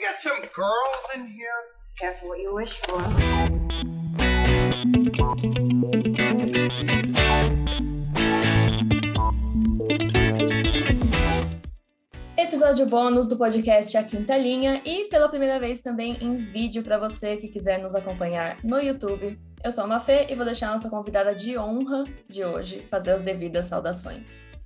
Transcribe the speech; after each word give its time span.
we 0.00 0.06
some 0.16 0.40
girls 0.54 1.04
in 1.14 1.26
here? 1.26 1.60
Careful 1.98 2.28
what 2.28 2.40
you 2.40 2.54
wish 2.54 2.72
for. 2.72 3.00
Episódio 12.36 12.86
bônus 12.86 13.28
do 13.28 13.36
podcast 13.36 13.96
A 13.96 14.02
Quinta 14.04 14.36
Linha 14.36 14.80
e 14.84 15.04
pela 15.04 15.28
primeira 15.28 15.58
vez 15.58 15.82
também 15.82 16.16
em 16.20 16.36
vídeo 16.36 16.82
para 16.82 16.98
você 16.98 17.36
que 17.36 17.48
quiser 17.48 17.78
nos 17.78 17.94
acompanhar 17.94 18.58
no 18.64 18.80
YouTube. 18.80 19.38
Eu 19.62 19.70
sou 19.72 19.84
a 19.84 19.86
Mafê 19.86 20.26
e 20.30 20.34
vou 20.34 20.44
deixar 20.44 20.70
a 20.70 20.72
nossa 20.72 20.88
convidada 20.88 21.34
de 21.34 21.58
honra 21.58 22.04
de 22.26 22.44
hoje 22.44 22.86
fazer 22.90 23.12
as 23.12 23.22
devidas 23.22 23.66
saudações. 23.66 24.59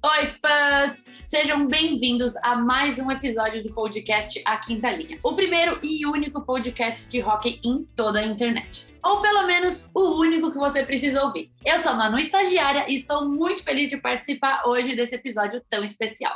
Oi, 0.00 0.26
fãs! 0.26 1.04
Sejam 1.26 1.66
bem-vindos 1.66 2.36
a 2.36 2.54
mais 2.54 3.00
um 3.00 3.10
episódio 3.10 3.64
do 3.64 3.74
podcast 3.74 4.40
A 4.44 4.56
Quinta 4.56 4.88
Linha, 4.92 5.18
o 5.24 5.34
primeiro 5.34 5.80
e 5.82 6.06
único 6.06 6.40
podcast 6.46 7.08
de 7.08 7.20
hockey 7.20 7.60
em 7.64 7.84
toda 7.96 8.20
a 8.20 8.24
internet. 8.24 8.94
Ou 9.04 9.20
pelo 9.20 9.44
menos 9.44 9.90
o 9.92 10.20
único 10.20 10.52
que 10.52 10.58
você 10.58 10.84
precisa 10.84 11.24
ouvir. 11.24 11.50
Eu 11.66 11.80
sou 11.80 11.90
a 11.92 11.94
Manu 11.96 12.16
Estagiária 12.16 12.86
e 12.88 12.94
estou 12.94 13.28
muito 13.28 13.64
feliz 13.64 13.90
de 13.90 13.96
participar 13.96 14.62
hoje 14.68 14.94
desse 14.94 15.16
episódio 15.16 15.60
tão 15.68 15.82
especial. 15.82 16.34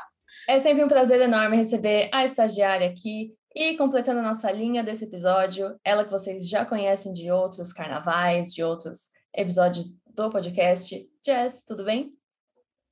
É 0.49 0.59
sempre 0.59 0.83
um 0.83 0.89
prazer 0.89 1.21
enorme 1.21 1.57
receber 1.57 2.11
a 2.13 2.25
estagiária 2.25 2.91
aqui 2.91 3.33
e 3.55 3.77
completando 3.77 4.19
a 4.19 4.25
nossa 4.25 4.51
linha 4.51 4.83
desse 4.83 5.05
episódio, 5.05 5.79
ela 5.85 6.05
que 6.05 6.11
vocês 6.11 6.49
já 6.49 6.65
conhecem 6.65 7.13
de 7.13 7.31
outros 7.31 7.73
carnavais, 7.73 8.53
de 8.53 8.65
outros 8.65 9.11
episódios 9.33 9.97
do 10.13 10.31
podcast. 10.31 11.09
Jess, 11.25 11.65
tudo 11.65 11.85
bem? 11.85 12.13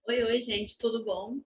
Oi, 0.09 0.23
oi, 0.25 0.43
gente, 0.43 0.79
tudo 0.79 1.05
bom? 1.05 1.39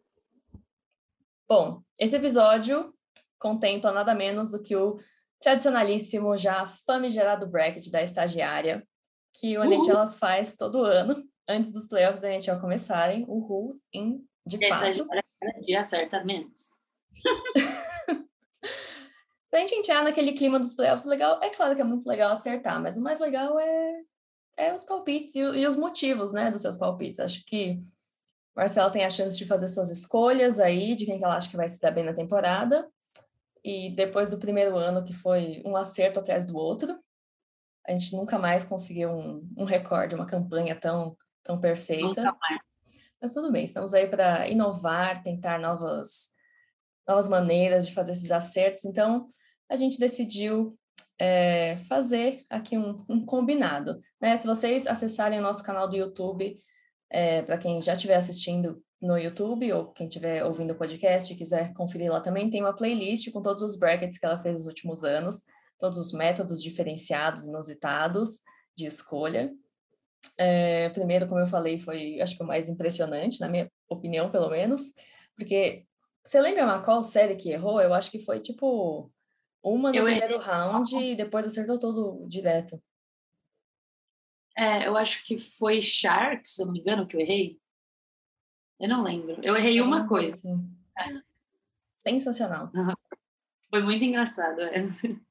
Bom, 1.47 1.83
esse 1.99 2.17
episódio 2.17 2.93
contempla 3.39 3.93
nada 3.93 4.15
menos 4.15 4.53
do 4.53 4.63
que 4.63 4.75
o 4.75 4.99
tradicionalíssimo, 5.41 6.37
já 6.39 6.65
famigerado 6.65 7.47
bracket 7.47 7.91
da 7.91 8.03
estagiária, 8.03 8.87
que 9.35 9.59
o 9.59 9.65
NHL 9.65 9.91
Elas 9.91 10.17
faz 10.17 10.57
todo 10.57 10.85
ano, 10.85 11.23
antes 11.47 11.71
dos 11.71 11.87
playoffs 11.87 12.21
da 12.21 12.31
NHL 12.31 12.61
começarem, 12.61 13.25
o 13.29 13.41
RU 13.41 13.81
em 13.93 14.27
de 14.47 14.57
E 14.57 14.65
a 14.65 14.69
fato. 14.71 14.89
estagiária 14.89 15.25
cada 15.41 15.61
dia 15.61 15.81
acerta 15.81 16.25
menos. 16.25 16.81
Pra 19.51 19.61
gente 19.61 19.75
entrar 19.75 20.03
naquele 20.03 20.33
clima 20.33 20.59
dos 20.59 20.75
playoffs, 20.75 21.05
legal, 21.05 21.41
é 21.43 21.51
claro 21.51 21.77
que 21.77 21.83
é 21.83 21.85
muito 21.85 22.09
legal 22.09 22.33
acertar, 22.33 22.81
mas 22.83 22.97
o 22.97 23.03
mais 23.03 23.21
legal 23.21 23.59
é, 23.61 24.03
é 24.57 24.75
os 24.75 24.83
palpites 24.83 25.35
e, 25.37 25.41
e 25.41 25.67
os 25.67 25.77
motivos, 25.77 26.33
né, 26.33 26.51
dos 26.51 26.63
seus 26.63 26.77
palpites. 26.77 27.21
Acho 27.21 27.45
que 27.45 27.79
Marcela 28.55 28.91
tem 28.91 29.05
a 29.05 29.11
chance 29.11 29.37
de 29.37 29.47
fazer 29.47 29.67
suas 29.67 29.91
escolhas 29.91 30.61
aí, 30.61 30.95
de 30.95 31.07
quem 31.07 31.19
que 31.19 31.25
ela 31.25 31.37
acha 31.37 31.51
que 31.51 31.57
vai 31.57 31.69
se 31.69 31.81
dar 31.81 31.91
bem 31.91 32.05
na 32.05 32.13
temporada. 32.13 32.89
E 33.65 33.91
depois 33.91 34.31
do 34.31 34.39
primeiro 34.39 34.77
ano, 34.77 35.05
que 35.05 35.13
foi 35.13 35.63
um 35.65 35.77
acerto 35.77 36.21
atrás 36.21 36.45
do 36.45 36.57
outro, 36.57 36.99
a 37.87 37.93
gente 37.93 38.15
nunca 38.15 38.39
mais 38.39 38.65
conseguiu 38.65 39.11
um, 39.11 39.49
um 39.57 39.65
recorde, 39.65 40.15
uma 40.15 40.27
campanha 40.27 40.77
tão, 40.77 41.17
tão 41.43 41.61
perfeita. 41.61 42.07
Nunca 42.07 42.23
mais. 42.41 42.61
Mas 43.21 43.35
tudo 43.35 43.51
bem, 43.51 43.65
estamos 43.65 43.95
aí 43.95 44.07
para 44.07 44.49
inovar, 44.49 45.23
tentar 45.23 45.59
novas, 45.59 46.35
novas 47.09 47.27
maneiras 47.27 47.87
de 47.87 47.95
fazer 47.95 48.13
esses 48.13 48.31
acertos. 48.31 48.85
Então, 48.85 49.31
a 49.69 49.77
gente 49.77 49.99
decidiu 49.99 50.79
eh, 51.19 51.79
fazer 51.89 52.45
aqui 52.51 52.77
um, 52.77 53.03
um 53.09 53.25
combinado. 53.25 54.01
Né? 54.21 54.37
Se 54.37 54.47
vocês 54.47 54.87
acessarem 54.87 55.39
o 55.39 55.43
nosso 55.43 55.65
canal 55.65 55.89
do 55.89 55.97
YouTube, 55.97 56.59
para 57.47 57.59
quem 57.59 57.81
já 57.81 57.95
estiver 57.95 58.17
assistindo 58.17 58.83
no 59.01 59.19
YouTube 59.19 59.71
ou 59.73 59.93
quem 59.93 60.09
estiver 60.09 60.45
ouvindo 60.45 60.73
o 60.73 60.77
podcast 60.77 61.33
e 61.33 61.37
quiser 61.37 61.73
conferir 61.75 62.11
lá 62.11 62.21
também, 62.21 62.51
tem 62.51 62.63
uma 62.63 62.75
playlist 62.75 63.31
com 63.31 63.43
todos 63.43 63.63
os 63.63 63.77
brackets 63.77 64.19
que 64.19 64.25
ela 64.25 64.39
fez 64.39 64.59
nos 64.59 64.67
últimos 64.67 65.05
anos, 65.05 65.43
todos 65.79 65.99
os 65.99 66.13
métodos 66.13 66.63
diferenciados, 66.63 67.47
inusitados 67.47 68.41
de 68.77 68.87
escolha. 68.87 69.53
É, 70.39 70.89
primeiro, 70.91 71.29
como 71.29 71.41
eu 71.41 71.47
falei, 71.47 71.79
foi 71.79 72.21
acho 72.21 72.37
que 72.37 72.43
o 72.43 72.47
mais 72.47 72.69
impressionante, 72.69 73.41
na 73.41 73.49
minha 73.49 73.71
opinião, 73.89 74.31
pelo 74.31 74.49
menos, 74.49 74.93
porque 75.37 75.85
você 76.25 76.41
lembra 76.41 76.65
uma 76.65 76.83
qual 76.83 77.03
série 77.03 77.37
que 77.37 77.51
errou? 77.51 77.81
Eu 77.81 77.93
acho 77.93 78.11
que 78.11 78.19
foi 78.19 78.41
tipo 78.41 79.13
uma 79.63 79.93
no 79.93 79.99
Eu 79.99 80.05
primeiro 80.05 80.35
errei. 80.35 80.47
round 80.47 80.97
e 80.97 81.15
depois 81.15 81.47
acertou 81.47 81.79
todo 81.79 82.27
direto. 82.27 82.81
É, 84.57 84.87
eu 84.87 84.97
acho 84.97 85.25
que 85.25 85.39
foi 85.39 85.83
Sharks, 85.83 86.55
se 86.55 86.63
eu 86.63 86.67
não 86.67 86.73
me 86.73 86.81
engano, 86.81 87.07
que 87.07 87.17
eu 87.17 87.21
errei. 87.21 87.59
Eu 88.79 88.89
não 88.89 89.03
lembro. 89.03 89.39
Eu 89.43 89.57
errei 89.57 89.81
uma 89.81 90.07
coisa. 90.07 90.35
assim. 90.35 90.71
Sensacional. 92.03 92.71
Foi 93.71 93.83
muito 93.83 94.05
engraçado. 94.05 94.61
é. 94.61 94.87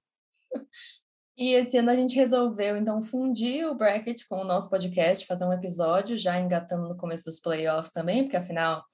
E 1.35 1.53
esse 1.53 1.77
ano 1.77 1.89
a 1.89 1.95
gente 1.95 2.15
resolveu, 2.15 2.77
então, 2.77 3.01
fundir 3.01 3.65
o 3.67 3.73
bracket 3.73 4.21
com 4.29 4.41
o 4.41 4.43
nosso 4.43 4.69
podcast, 4.69 5.25
fazer 5.25 5.45
um 5.45 5.51
episódio, 5.51 6.15
já 6.15 6.39
engatando 6.39 6.87
no 6.87 6.95
começo 6.95 7.25
dos 7.25 7.39
playoffs 7.39 7.91
também, 7.91 8.23
porque 8.23 8.37
afinal, 8.37 8.85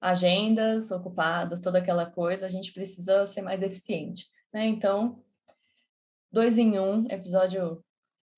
agendas 0.00 0.90
ocupadas, 0.90 1.60
toda 1.60 1.78
aquela 1.78 2.04
coisa, 2.04 2.46
a 2.46 2.48
gente 2.48 2.72
precisa 2.72 3.24
ser 3.26 3.42
mais 3.42 3.62
eficiente, 3.62 4.26
né? 4.52 4.66
Então, 4.66 5.22
dois 6.32 6.58
em 6.58 6.78
um, 6.80 7.06
episódio 7.08 7.82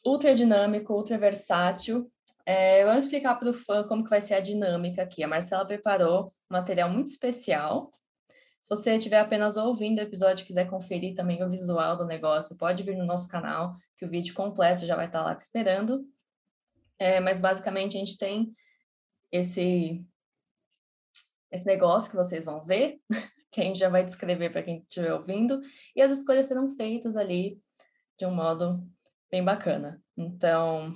ultra 0.07 0.35
dinâmico, 0.35 0.95
ultra 0.95 1.19
versátil. 1.19 2.11
É, 2.45 2.85
vamos 2.85 3.05
explicar 3.05 3.35
para 3.35 3.51
o 3.51 3.53
fã 3.53 3.85
como 3.87 4.05
que 4.05 4.11
vai 4.11 4.21
ser 4.21 4.35
a 4.35 4.41
dinâmica 4.41 5.03
aqui. 5.03 5.23
A 5.25 5.29
Marcela 5.29 5.67
preparou 5.67 6.33
um 6.51 6.55
material 6.55 6.89
muito 6.89 7.09
especial, 7.09 7.91
se 8.67 8.75
você 8.75 8.97
estiver 8.97 9.21
apenas 9.21 9.57
ouvindo 9.57 10.01
o 10.01 10.03
episódio 10.03 10.43
e 10.43 10.47
quiser 10.47 10.69
conferir 10.69 11.15
também 11.15 11.41
o 11.41 11.49
visual 11.49 11.97
do 11.97 12.05
negócio, 12.05 12.59
pode 12.59 12.83
vir 12.83 12.97
no 12.97 13.07
nosso 13.07 13.29
canal, 13.29 13.77
que 13.97 14.05
o 14.05 14.11
vídeo 14.11 14.35
completo 14.35 14.85
já 14.85 14.97
vai 14.97 15.07
estar 15.07 15.23
lá 15.23 15.37
te 15.37 15.43
esperando. 15.43 16.05
É, 16.99 17.21
mas 17.21 17.39
basicamente 17.39 17.97
a 17.97 18.01
gente 18.01 18.19
tem 18.19 18.53
esse, 19.31 20.05
esse 21.49 21.65
negócio 21.65 22.11
que 22.11 22.17
vocês 22.17 22.45
vão 22.45 22.61
ver, 22.61 23.01
que 23.53 23.61
a 23.61 23.65
gente 23.65 23.79
já 23.79 23.89
vai 23.89 24.05
descrever 24.05 24.51
para 24.51 24.65
quem 24.65 24.79
estiver 24.79 25.13
ouvindo, 25.13 25.61
e 25.95 26.03
as 26.03 26.11
escolhas 26.11 26.47
serão 26.47 26.69
feitas 26.69 27.17
ali 27.17 27.61
de 28.19 28.27
um 28.27 28.35
modo 28.35 28.85
bem 29.31 29.45
bacana. 29.45 30.03
Então, 30.17 30.93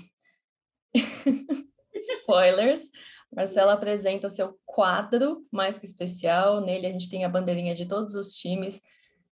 spoilers, 1.95 2.91
Marcela 3.33 3.75
apresenta 3.75 4.29
seu 4.29 4.59
quadro 4.65 5.47
mais 5.53 5.79
que 5.79 5.87
especial. 5.87 6.61
Nele 6.61 6.87
a 6.87 6.93
gente 6.93 7.09
tem 7.09 7.25
a 7.25 7.29
bandeirinha 7.29 7.75
de 7.75 7.87
todos 7.87 8.15
os 8.15 8.33
times 8.35 8.81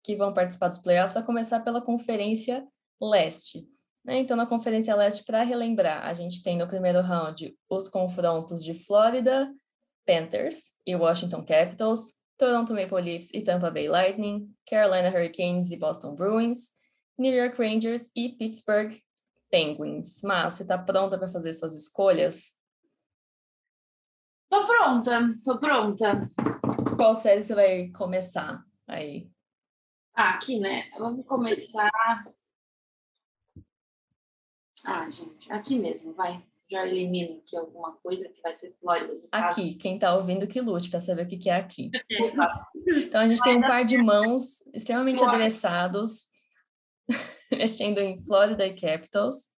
que 0.03 0.17
vão 0.17 0.33
participar 0.33 0.69
dos 0.69 0.79
playoffs, 0.79 1.17
a 1.17 1.23
começar 1.23 1.61
pela 1.61 1.83
Conferência 1.83 2.67
Leste. 3.01 3.69
né? 4.05 4.19
Então, 4.19 4.37
na 4.37 4.47
Conferência 4.47 4.95
Leste, 4.95 5.25
para 5.25 5.43
relembrar, 5.43 6.07
a 6.07 6.13
gente 6.13 6.43
tem 6.43 6.57
no 6.57 6.67
primeiro 6.67 7.01
round 7.01 7.55
os 7.69 7.89
confrontos 7.89 8.65
de 8.65 8.75
Florida 8.75 9.53
Panthers 10.07 10.73
e 10.87 10.97
Washington 10.97 11.45
Capitals, 11.45 12.15
Toronto 12.39 12.73
Maple 12.73 13.03
Leafs 13.03 13.31
e 13.35 13.43
Tampa 13.43 13.71
Bay 13.71 13.89
Lightning, 13.89 14.49
Carolina 14.65 15.11
Hurricanes 15.11 15.71
e 15.71 15.77
Boston 15.77 16.15
Bruins, 16.15 16.71
New 17.19 17.35
York 17.35 17.61
Rangers 17.61 18.11
e 18.15 18.29
Pittsburgh 18.31 18.93
Penguins. 19.51 20.23
Mas 20.23 20.55
você 20.55 20.63
está 20.63 20.79
pronta 20.79 21.19
para 21.19 21.29
fazer 21.29 21.53
suas 21.53 21.75
escolhas? 21.75 22.57
Tô 24.49 24.67
pronta, 24.67 25.35
tô 25.45 25.59
pronta. 25.59 26.21
Qual 26.97 27.15
série 27.15 27.43
você 27.43 27.55
vai 27.55 27.89
começar 27.89 28.65
aí? 28.87 29.29
Ah, 30.15 30.31
aqui, 30.31 30.59
né? 30.59 30.89
Vamos 30.99 31.25
começar. 31.27 31.91
Ah, 34.87 35.09
gente, 35.11 35.53
aqui 35.53 35.79
mesmo, 35.79 36.15
vai. 36.15 36.43
Já 36.71 36.87
elimino 36.87 37.39
aqui 37.39 37.57
alguma 37.57 37.93
coisa 37.97 38.29
que 38.29 38.43
vai 38.43 38.53
ser 38.53 38.77
Flórida. 38.81 39.15
Aqui, 39.33 39.75
quem 39.75 39.99
tá 39.99 40.15
ouvindo 40.15 40.47
que 40.47 40.61
lute 40.61 40.91
para 40.91 41.01
saber 41.01 41.25
o 41.25 41.29
que 41.29 41.37
que 41.39 41.51
é 41.51 41.57
aqui. 41.57 41.91
Então 42.91 43.21
a 43.21 43.29
gente 43.29 43.43
tem 43.43 43.57
um 43.57 43.61
par 43.61 43.85
de 43.85 43.99
mãos 43.99 44.67
extremamente 44.73 45.19
Flórida. 45.19 45.37
adereçados, 45.37 46.27
mexendo 47.51 47.99
em 47.99 48.19
Florida 48.25 48.67
e 48.67 48.75
Capitals. 48.75 49.55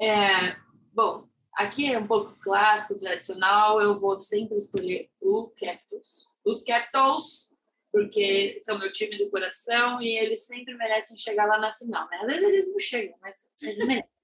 É, 0.00 0.56
bom, 0.92 1.28
aqui 1.54 1.92
é 1.92 1.98
um 1.98 2.06
pouco 2.06 2.36
clássico, 2.40 2.98
tradicional. 2.98 3.80
Eu 3.80 3.98
vou 3.98 4.18
sempre 4.18 4.56
escolher 4.56 5.10
o 5.20 5.48
Capitals. 5.58 6.26
Os 6.44 6.62
Capitals, 6.62 7.54
porque 7.92 8.58
são 8.60 8.78
meu 8.78 8.90
time 8.90 9.18
do 9.18 9.30
coração 9.30 10.00
e 10.00 10.16
eles 10.16 10.46
sempre 10.46 10.74
merecem 10.74 11.16
chegar 11.16 11.46
lá 11.46 11.58
na 11.58 11.72
final, 11.72 12.08
né? 12.08 12.18
Às 12.22 12.26
vezes 12.26 12.42
eles 12.44 12.70
não 12.70 12.78
chegam, 12.78 13.18
mas, 13.20 13.48
mas 13.62 13.78
merecem. 13.78 14.04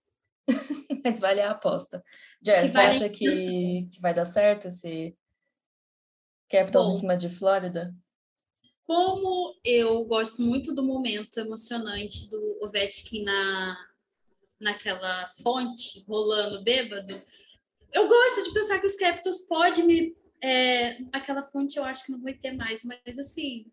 Mas 1.05 1.21
vale 1.21 1.41
a 1.41 1.51
aposta. 1.51 2.05
Jess, 2.43 2.73
você 2.73 2.79
acha 2.79 3.09
que, 3.09 3.87
que 3.87 4.01
vai 4.01 4.13
dar 4.13 4.25
certo 4.25 4.69
esse 4.69 5.17
Capitals 6.51 6.87
em 6.87 6.93
Bom. 6.93 6.99
cima 6.99 7.17
de 7.17 7.29
Flórida? 7.29 7.95
Como 8.87 9.57
eu 9.65 10.05
gosto 10.05 10.43
muito 10.43 10.75
do 10.75 10.83
momento 10.83 11.39
emocionante 11.39 12.29
do 12.31 12.59
Ovechkin 12.63 13.23
na, 13.23 13.77
naquela 14.61 15.31
fonte, 15.43 16.05
rolando 16.07 16.63
bêbado, 16.63 17.23
eu 17.93 18.09
gosto 18.09 18.43
de 18.45 18.53
pensar 18.53 18.79
que 18.81 18.87
os 18.87 18.97
Capitals 18.97 19.43
podem 19.43 19.87
me... 19.87 20.15
é, 20.43 20.99
aquela 21.13 21.43
fonte 21.43 21.79
eu 21.79 21.85
acho 21.85 22.05
que 22.05 22.13
não 22.13 22.21
vai 22.21 22.35
ter 22.35 22.53
mais, 22.53 22.85
mas 22.85 23.19
assim, 23.19 23.67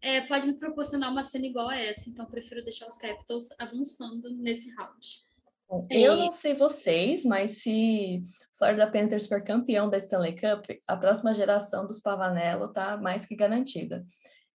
é, 0.00 0.20
pode 0.20 0.46
me 0.46 0.54
proporcionar 0.54 1.10
uma 1.10 1.22
cena 1.22 1.46
igual 1.46 1.68
a 1.70 1.78
essa, 1.78 2.08
então 2.08 2.26
prefiro 2.26 2.62
deixar 2.62 2.86
os 2.86 2.98
Capitals 2.98 3.48
avançando 3.58 4.30
nesse 4.36 4.72
round. 4.74 5.24
Bom, 5.68 5.80
eu 5.90 6.16
não 6.16 6.30
sei 6.30 6.54
vocês, 6.54 7.24
mas 7.24 7.62
se 7.62 8.20
Florida 8.52 8.86
Panthers 8.86 9.26
for 9.26 9.42
campeão 9.42 9.88
da 9.88 9.96
Stanley 9.96 10.36
Cup, 10.36 10.66
a 10.86 10.96
próxima 10.96 11.32
geração 11.32 11.86
dos 11.86 11.98
Pavanello 11.98 12.72
tá 12.72 12.98
mais 12.98 13.24
que 13.24 13.34
garantida. 13.34 14.06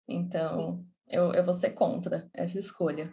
Então, 0.09 0.85
eu, 1.07 1.33
eu 1.33 1.45
vou 1.45 1.55
ser 1.55 1.71
contra 1.71 2.29
essa 2.33 2.59
escolha. 2.59 3.13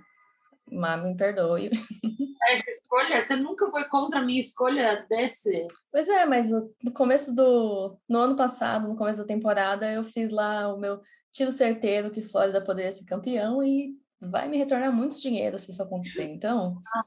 Mas 0.71 1.03
me 1.03 1.15
perdoe. 1.15 1.69
Essa 2.47 2.69
escolha, 2.69 3.21
você 3.21 3.35
nunca 3.35 3.69
foi 3.71 3.85
contra 3.85 4.19
a 4.19 4.23
minha 4.23 4.39
escolha 4.39 5.03
desse? 5.09 5.67
Pois 5.91 6.07
é, 6.07 6.25
mas 6.25 6.51
no 6.51 6.91
começo 6.93 7.33
do. 7.33 7.97
No 8.07 8.19
ano 8.19 8.35
passado, 8.35 8.87
no 8.87 8.95
começo 8.95 9.19
da 9.19 9.27
temporada, 9.27 9.91
eu 9.91 10.03
fiz 10.03 10.31
lá 10.31 10.71
o 10.71 10.77
meu 10.77 11.01
tiro 11.31 11.51
certeiro 11.51 12.11
que 12.11 12.21
Flórida 12.21 12.63
poderia 12.63 12.91
ser 12.91 13.05
campeão 13.05 13.63
e 13.63 13.97
vai 14.21 14.47
me 14.47 14.57
retornar 14.57 14.91
muito 14.91 15.19
dinheiro 15.19 15.57
se 15.57 15.71
isso 15.71 15.81
acontecer. 15.81 16.25
Então. 16.25 16.79
Ah, 16.93 17.03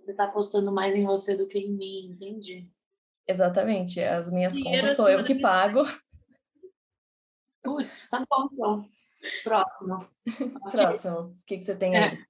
você 0.00 0.10
está 0.10 0.24
apostando 0.24 0.72
mais 0.72 0.96
em 0.96 1.04
você 1.04 1.36
do 1.36 1.46
que 1.46 1.58
em 1.58 1.72
mim, 1.72 2.10
entendi. 2.12 2.68
Exatamente. 3.28 4.00
As 4.02 4.30
minhas 4.30 4.54
dinheiro 4.54 4.82
contas 4.82 4.96
sou 4.96 5.08
eu 5.08 5.24
que 5.24 5.36
pago. 5.36 5.82
Putz, 7.62 8.08
tá 8.08 8.24
bom, 8.28 8.48
então. 8.52 8.84
Próximo. 9.42 10.08
Próximo. 10.70 11.18
O 11.18 11.44
que, 11.46 11.58
que 11.58 11.64
você 11.64 11.76
tem 11.76 11.96
aí? 11.96 12.14
É. 12.14 12.24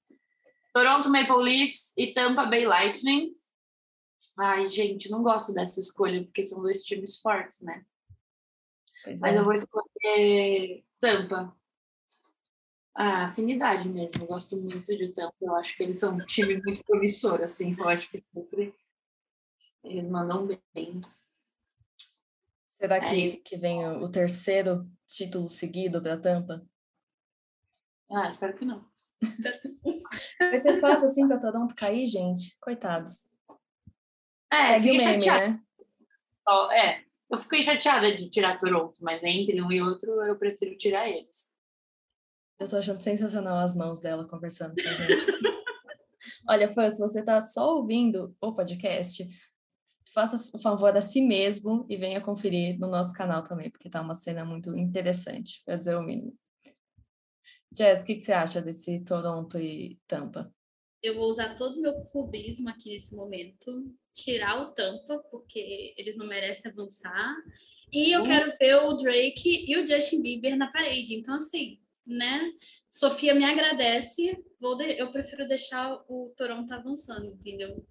Toronto 0.73 1.09
Maple 1.09 1.43
Leafs 1.43 1.93
e 1.97 2.13
Tampa 2.13 2.45
Bay 2.45 2.65
Lightning. 2.65 3.33
Ai, 4.37 4.69
gente, 4.69 5.09
não 5.09 5.21
gosto 5.21 5.53
dessa 5.53 5.79
escolha, 5.79 6.23
porque 6.23 6.43
são 6.43 6.61
dois 6.61 6.81
times 6.83 7.19
fortes, 7.19 7.61
né? 7.61 7.83
Pois 9.03 9.19
Mas 9.19 9.35
é. 9.35 9.39
eu 9.39 9.43
vou 9.43 9.53
escolher 9.53 10.83
Tampa. 10.99 11.55
Ah, 12.95 13.25
afinidade 13.27 13.89
mesmo. 13.89 14.23
Eu 14.23 14.27
gosto 14.27 14.57
muito 14.57 14.85
de 14.85 15.09
Tampa. 15.09 15.35
Eu 15.41 15.55
acho 15.55 15.75
que 15.75 15.83
eles 15.83 15.97
são 15.97 16.13
um 16.13 16.25
time 16.25 16.61
muito 16.61 16.83
promissor, 16.83 17.41
assim. 17.41 17.73
Eu 17.77 17.89
acho 17.89 18.09
que 18.09 18.23
sempre 18.33 18.73
eles 19.83 20.09
mandam 20.09 20.47
bem. 20.73 21.01
Será 22.79 22.97
é 22.97 23.01
que, 23.01 23.37
que 23.37 23.57
vem 23.57 23.85
o, 23.85 24.05
o 24.05 24.09
terceiro 24.09 24.89
título 25.07 25.47
seguido 25.47 26.01
para 26.01 26.19
Tampa? 26.19 26.65
Ah, 28.11 28.29
espero 28.29 28.53
que 28.53 28.65
não. 28.65 28.85
Vai 30.39 30.57
ser 30.59 30.79
fácil 30.79 31.07
assim 31.07 31.27
para 31.27 31.39
Toronto 31.39 31.75
cair, 31.75 32.05
gente? 32.05 32.57
Coitados. 32.59 33.29
É, 34.51 34.73
Pegue 34.73 34.91
fiquei 34.91 34.97
meme, 34.97 35.21
chateada. 35.21 35.47
Né? 35.47 35.61
Oh, 36.47 36.71
é, 36.71 37.03
eu 37.29 37.37
fiquei 37.37 37.61
chateada 37.61 38.13
de 38.13 38.29
tirar 38.29 38.57
Toronto, 38.57 38.97
mas 39.01 39.23
entre 39.23 39.61
um 39.61 39.71
e 39.71 39.81
outro 39.81 40.11
eu 40.23 40.35
prefiro 40.35 40.75
tirar 40.75 41.07
eles. 41.07 41.53
Eu 42.59 42.67
tô 42.67 42.77
achando 42.77 43.01
sensacional 43.01 43.59
as 43.59 43.73
mãos 43.73 44.01
dela 44.01 44.27
conversando 44.27 44.75
com 44.75 44.89
a 44.89 44.93
gente. 44.93 45.25
Olha, 46.47 46.67
fã, 46.67 46.89
se 46.89 46.99
você 46.99 47.23
tá 47.23 47.39
só 47.39 47.75
ouvindo 47.77 48.35
o 48.41 48.53
podcast, 48.53 49.27
faça 50.13 50.37
o 50.53 50.59
favor 50.59 50.95
a 50.95 51.01
si 51.01 51.21
mesmo 51.21 51.85
e 51.89 51.95
venha 51.95 52.21
conferir 52.21 52.77
no 52.77 52.87
nosso 52.87 53.13
canal 53.13 53.43
também, 53.43 53.69
porque 53.69 53.89
tá 53.89 54.01
uma 54.01 54.13
cena 54.13 54.43
muito 54.43 54.75
interessante, 54.77 55.61
para 55.65 55.77
dizer 55.77 55.95
o 55.95 56.03
mínimo. 56.03 56.37
Jess, 57.73 58.03
o 58.03 58.05
que, 58.05 58.15
que 58.15 58.21
você 58.21 58.33
acha 58.33 58.61
desse 58.61 59.03
Toronto 59.03 59.57
e 59.57 59.99
Tampa? 60.07 60.53
Eu 61.01 61.15
vou 61.15 61.27
usar 61.27 61.55
todo 61.55 61.77
o 61.77 61.81
meu 61.81 61.93
clubismo 62.05 62.69
aqui 62.69 62.89
nesse 62.89 63.15
momento, 63.15 63.91
tirar 64.13 64.61
o 64.61 64.71
Tampa, 64.71 65.17
porque 65.31 65.93
eles 65.97 66.15
não 66.15 66.27
merecem 66.27 66.71
avançar. 66.71 67.35
E 67.91 68.11
eu 68.11 68.23
quero 68.23 68.53
ver 68.59 68.75
o 68.75 68.93
Drake 68.93 69.65
e 69.67 69.77
o 69.77 69.85
Justin 69.85 70.21
Bieber 70.21 70.55
na 70.55 70.71
parede. 70.71 71.15
Então, 71.15 71.35
assim, 71.35 71.79
né? 72.05 72.51
Sofia 72.89 73.33
me 73.33 73.45
agradece, 73.45 74.43
vou 74.59 74.75
de... 74.75 74.99
eu 74.99 75.11
prefiro 75.11 75.47
deixar 75.47 75.93
o 76.07 76.33
Toronto 76.35 76.71
avançando, 76.73 77.25
entendeu? 77.25 77.85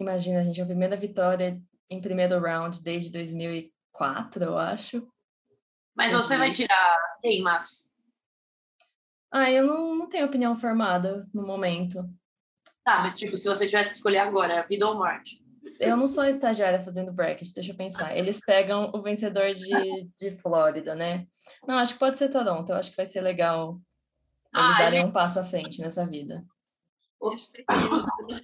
Imagina, 0.00 0.44
gente, 0.44 0.62
a 0.62 0.66
primeira 0.66 0.96
vitória 0.96 1.60
em 1.90 2.00
primeiro 2.00 2.38
round 2.40 2.80
desde 2.80 3.10
2004, 3.10 4.44
eu 4.44 4.56
acho. 4.56 5.06
Mas 5.96 6.12
você 6.12 6.36
vai 6.36 6.52
tirar 6.52 6.96
quem, 7.20 7.42
Marcos? 7.42 7.87
Ah, 9.30 9.50
eu 9.50 9.64
não, 9.64 9.94
não 9.94 10.08
tenho 10.08 10.26
opinião 10.26 10.56
formada 10.56 11.26
no 11.32 11.46
momento. 11.46 12.02
Tá, 12.84 13.00
mas 13.00 13.16
tipo, 13.16 13.36
se 13.36 13.48
você 13.48 13.66
tivesse 13.66 13.90
que 13.90 13.96
escolher 13.96 14.18
agora, 14.18 14.66
vida 14.68 14.88
ou 14.88 14.94
morte? 14.94 15.44
Eu 15.78 15.96
não 15.96 16.08
sou 16.08 16.24
estagiária 16.24 16.80
fazendo 16.80 17.12
bracket, 17.12 17.52
deixa 17.52 17.72
eu 17.72 17.76
pensar. 17.76 18.16
Eles 18.16 18.40
pegam 18.44 18.90
o 18.94 19.02
vencedor 19.02 19.52
de, 19.52 20.08
de 20.16 20.30
Flórida, 20.36 20.94
né? 20.94 21.26
Não, 21.66 21.78
acho 21.78 21.92
que 21.92 21.98
pode 21.98 22.18
ser 22.18 22.30
Toronto. 22.30 22.70
Eu 22.70 22.76
acho 22.76 22.90
que 22.90 22.96
vai 22.96 23.06
ser 23.06 23.20
legal 23.20 23.80
eles 24.54 24.70
ah, 24.70 24.78
darem 24.78 25.00
gente... 25.00 25.08
um 25.08 25.12
passo 25.12 25.38
à 25.38 25.44
frente 25.44 25.80
nessa 25.80 26.06
vida. 26.06 26.44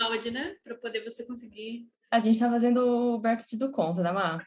round, 0.00 0.30
né? 0.30 0.54
Para 0.62 0.74
poder 0.76 1.02
você 1.02 1.26
conseguir. 1.26 1.88
A 2.10 2.18
gente 2.18 2.38
tá 2.38 2.50
fazendo 2.50 2.86
o 2.86 3.18
bracket 3.18 3.54
do 3.54 3.72
conto, 3.72 4.02
né, 4.02 4.12
Mar? 4.12 4.46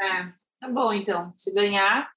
É, 0.00 0.30
tá 0.60 0.68
bom 0.68 0.92
então. 0.92 1.32
Se 1.36 1.52
ganhar, 1.52 2.10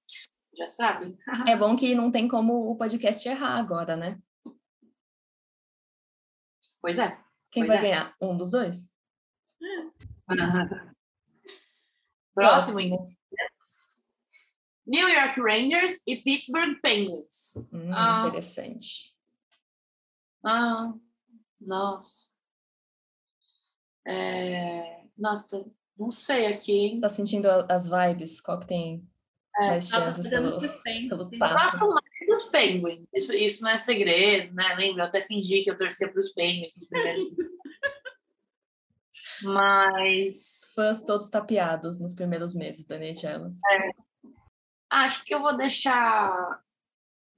já 0.55 0.67
sabe. 0.67 1.17
é 1.47 1.55
bom 1.55 1.75
que 1.75 1.95
não 1.95 2.11
tem 2.11 2.27
como 2.27 2.69
o 2.71 2.75
podcast 2.75 3.27
errar 3.27 3.57
agora, 3.57 3.95
né? 3.95 4.21
Pois 6.81 6.99
é. 6.99 7.17
Quem 7.51 7.65
pois 7.65 7.67
vai 7.67 7.77
é. 7.77 7.81
ganhar? 7.81 8.15
Um 8.21 8.35
dos 8.35 8.49
dois? 8.49 8.91
Próximo, 12.33 12.79
então. 12.79 13.07
New 14.85 15.07
York 15.07 15.39
Rangers 15.39 16.01
e 16.05 16.17
Pittsburgh 16.17 16.79
Penguins. 16.81 17.55
Hum, 17.71 17.89
ah. 17.93 18.25
Interessante. 18.27 19.15
Ah, 20.43 20.93
nossa. 21.61 22.33
É... 24.05 25.05
Nossa, 25.17 25.65
não 25.97 26.11
sei 26.11 26.47
aqui. 26.47 26.97
Tá 26.99 27.07
sentindo 27.07 27.47
as 27.69 27.87
vibes? 27.87 28.41
Qual 28.41 28.59
que 28.59 28.67
tem 28.67 29.07
é, 29.59 29.79
pelo, 30.29 31.29
pelo? 31.29 31.53
Gosto 31.53 31.87
mais 31.89 32.27
dos 32.27 32.45
Penguins. 32.45 33.05
Isso, 33.13 33.33
isso 33.33 33.63
não 33.63 33.69
é 33.69 33.77
segredo, 33.77 34.53
né? 34.55 34.75
Lembra? 34.75 35.03
Eu 35.03 35.07
até 35.07 35.21
fingi 35.21 35.63
que 35.63 35.69
eu 35.69 35.77
torcia 35.77 36.09
para 36.09 36.19
os 36.19 36.31
Penguins 36.31 36.75
nos 36.75 36.87
primeiros 36.87 37.23
Mas. 39.43 40.71
Fãs 40.73 41.03
todos 41.03 41.29
tapeados 41.29 41.99
nos 41.99 42.13
primeiros 42.13 42.53
meses 42.53 42.85
da 42.85 42.97
NHL. 42.97 43.47
É. 43.47 43.89
Acho 44.89 45.23
que 45.23 45.33
eu 45.33 45.41
vou 45.41 45.55
deixar 45.55 46.63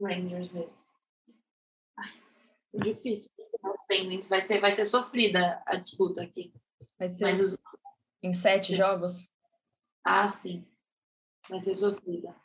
Rangers 0.01 0.49
mesmo. 0.49 0.73
Ai, 1.97 2.11
difícil. 2.73 3.31
Os 3.63 3.83
Penguins 3.87 4.27
vai 4.27 4.41
ser, 4.41 4.59
vai 4.59 4.71
ser 4.71 4.85
sofrida 4.85 5.61
a 5.65 5.75
disputa 5.75 6.21
aqui. 6.21 6.53
Vai 6.99 7.09
ser 7.09 7.31
os... 7.43 7.57
em 8.21 8.33
sete 8.33 8.67
sim. 8.67 8.75
jogos? 8.75 9.29
Ah, 10.03 10.27
sim. 10.27 10.65
Vai 11.49 11.59
ser 11.59 11.75
sofrida. 11.75 12.35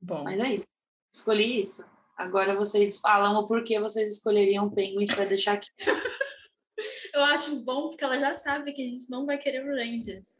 Bom. 0.00 0.24
Mas 0.24 0.40
é 0.40 0.54
isso. 0.54 0.66
Escolhi 1.12 1.60
isso. 1.60 1.90
Agora 2.16 2.54
vocês 2.54 2.98
falam 2.98 3.34
o 3.36 3.46
porquê 3.46 3.80
vocês 3.80 4.12
escolheriam 4.12 4.70
Penguins 4.70 5.14
para 5.14 5.24
deixar 5.24 5.54
aqui. 5.54 5.68
Eu 7.14 7.24
acho 7.24 7.60
bom 7.60 7.88
porque 7.88 8.04
ela 8.04 8.16
já 8.16 8.34
sabe 8.34 8.72
que 8.72 8.82
a 8.82 8.86
gente 8.86 9.10
não 9.10 9.26
vai 9.26 9.36
querer 9.36 9.62
o 9.62 9.74
Rangers. 9.74 10.36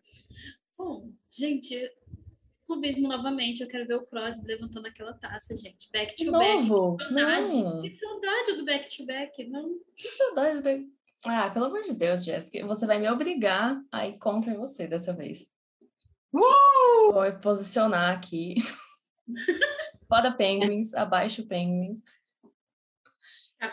Bom, 0.79 1.11
gente, 1.31 1.77
clubismo 2.67 3.09
novamente. 3.09 3.61
Eu 3.61 3.69
quero 3.69 3.87
ver 3.87 3.97
o 3.97 4.07
Crosby 4.07 4.47
levantando 4.47 4.87
aquela 4.87 5.13
taça, 5.13 5.57
gente. 5.57 5.91
Back 5.93 6.17
to 6.17 6.31
Novo? 6.31 6.97
back. 6.97 7.15
Saudade. 7.15 7.63
Não. 7.63 7.83
Que 7.83 7.95
saudade 7.95 8.53
do 8.53 8.65
back 8.65 8.97
to 8.97 9.07
back. 9.07 9.45
Não. 9.49 9.79
Que 9.97 10.09
saudade 10.09 10.57
do 10.59 10.63
back. 10.63 10.87
Ah, 11.27 11.51
pelo 11.51 11.67
amor 11.67 11.83
de 11.83 11.93
Deus, 11.93 12.25
Jéssica. 12.25 12.67
Você 12.67 12.87
vai 12.87 12.99
me 12.99 13.11
obrigar 13.11 13.83
a 13.93 14.07
ir 14.07 14.19
contra 14.19 14.57
você 14.57 14.87
dessa 14.87 15.13
vez. 15.13 15.51
Uh! 16.33 17.13
Vou 17.13 17.33
posicionar 17.41 18.17
aqui. 18.17 18.55
Fora 20.09 20.33
Penguins, 20.33 20.95
abaixo 20.95 21.47
Penguins. 21.47 22.03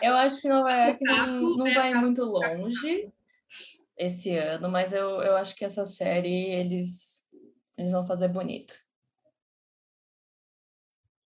Eu 0.02 0.14
acho 0.14 0.40
que 0.40 0.48
Nova 0.48 0.70
York 0.70 1.02
não, 1.02 1.56
não 1.56 1.74
vai 1.74 1.94
muito 1.94 2.22
longe 2.22 3.10
esse 3.96 4.36
ano, 4.36 4.68
mas 4.68 4.92
eu, 4.92 5.22
eu 5.22 5.34
acho 5.36 5.56
que 5.56 5.64
essa 5.64 5.84
série 5.84 6.52
eles, 6.52 7.26
eles 7.76 7.90
vão 7.90 8.06
fazer 8.06 8.28
bonito. 8.28 8.74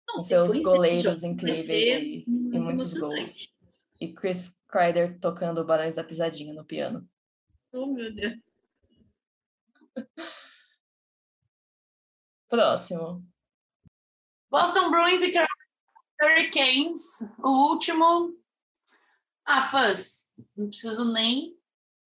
Com 0.07 0.19
seus 0.19 0.57
goleiros 0.59 1.23
incríveis 1.23 2.03
e, 2.03 2.25
e, 2.27 2.59
muitos 2.59 2.93
gols. 2.93 3.51
E 3.99 4.13
Chris 4.13 4.55
Kreider 4.67 5.19
tocando 5.19 5.65
Barões 5.65 5.95
da 5.95 6.03
Pisadinha 6.03 6.53
no 6.53 6.63
piano. 6.63 7.09
Oh, 7.73 7.87
meu 7.87 8.13
Deus. 8.13 8.37
Próximo. 12.53 13.25
Boston 14.51 14.91
Bruins 14.91 15.23
e 15.23 15.33
Hurricanes. 16.21 17.33
O 17.43 17.71
último 17.71 18.31
ah, 19.43 19.63
fãs, 19.63 20.31
não 20.55 20.67
preciso 20.67 21.11
nem 21.11 21.57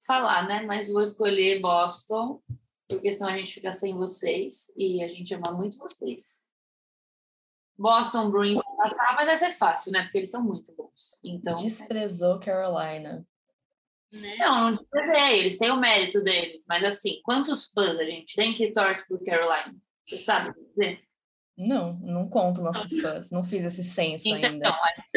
falar, 0.06 0.48
né? 0.48 0.62
Mas 0.62 0.88
vou 0.88 1.01
escolher 1.01 1.60
Boston, 1.60 2.42
porque 2.88 3.12
senão 3.12 3.27
a 3.27 3.36
gente 3.36 3.56
fica 3.56 3.74
sem 3.74 3.94
vocês 3.94 4.72
e 4.77 5.04
a 5.04 5.10
gente 5.10 5.34
ama 5.34 5.51
muito 5.51 5.80
vocês. 5.80 6.46
Boston 7.77 8.32
Bruins 8.32 8.56
vai 8.56 8.88
passar, 8.89 9.16
mas 9.18 9.27
vai 9.27 9.36
ser 9.36 9.50
fácil, 9.50 9.92
né? 9.92 10.04
Porque 10.04 10.20
eles 10.20 10.32
são 10.32 10.46
muito 10.46 10.74
bons. 10.77 11.20
Então. 11.22 11.56
Desprezou 11.56 12.39
Carolina. 12.39 13.27
Né? 14.13 14.38
Não, 14.38 14.62
não 14.62 14.72
desprezei, 14.72 15.39
eles 15.39 15.58
têm 15.58 15.72
o 15.72 15.77
mérito 15.77 16.22
deles, 16.22 16.63
mas 16.70 16.86
assim, 16.86 17.20
quantos 17.24 17.66
fãs 17.66 18.00
a 18.00 18.06
gente 18.06 18.34
tem 18.34 18.54
que 18.54 18.72
torce 18.72 19.06
pro 19.06 19.22
Carolina? 19.25 19.75
Você 20.08 20.18
sabe 20.18 20.54
dizer? 20.54 21.02
Não, 21.58 21.94
não 22.00 22.30
conto 22.30 22.62
nossos 22.62 23.00
fãs. 23.02 23.30
Não 23.32 23.44
fiz 23.44 23.64
esse 23.64 23.84
censo 23.84 24.30
Então, 24.30 24.50
ainda. 24.52 24.72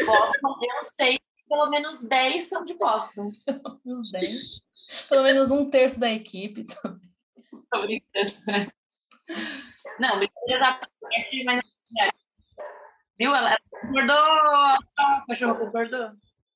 Boston, 0.05 0.55
eu 0.61 0.83
sei 0.83 1.17
que 1.17 1.47
pelo 1.47 1.69
menos 1.69 2.01
10 2.01 2.45
são 2.45 2.65
de 2.65 2.73
Boston. 2.73 3.31
Uns 3.85 4.11
10. 4.11 4.61
Pelo 5.07 5.23
menos 5.23 5.51
um 5.51 5.69
terço 5.69 5.99
da 5.99 6.11
equipe. 6.11 6.65
Tô 6.65 7.81
brincando. 7.81 8.73
Não, 9.99 10.19
mentira 10.19 10.59
da 10.59 10.73
parte, 10.73 11.43
mas. 11.45 11.61
Viu? 13.17 13.33
Ela, 13.33 13.57
concordou! 13.69 14.17
O 15.23 15.25
cachorro 15.27 15.59
concordou. 15.59 16.11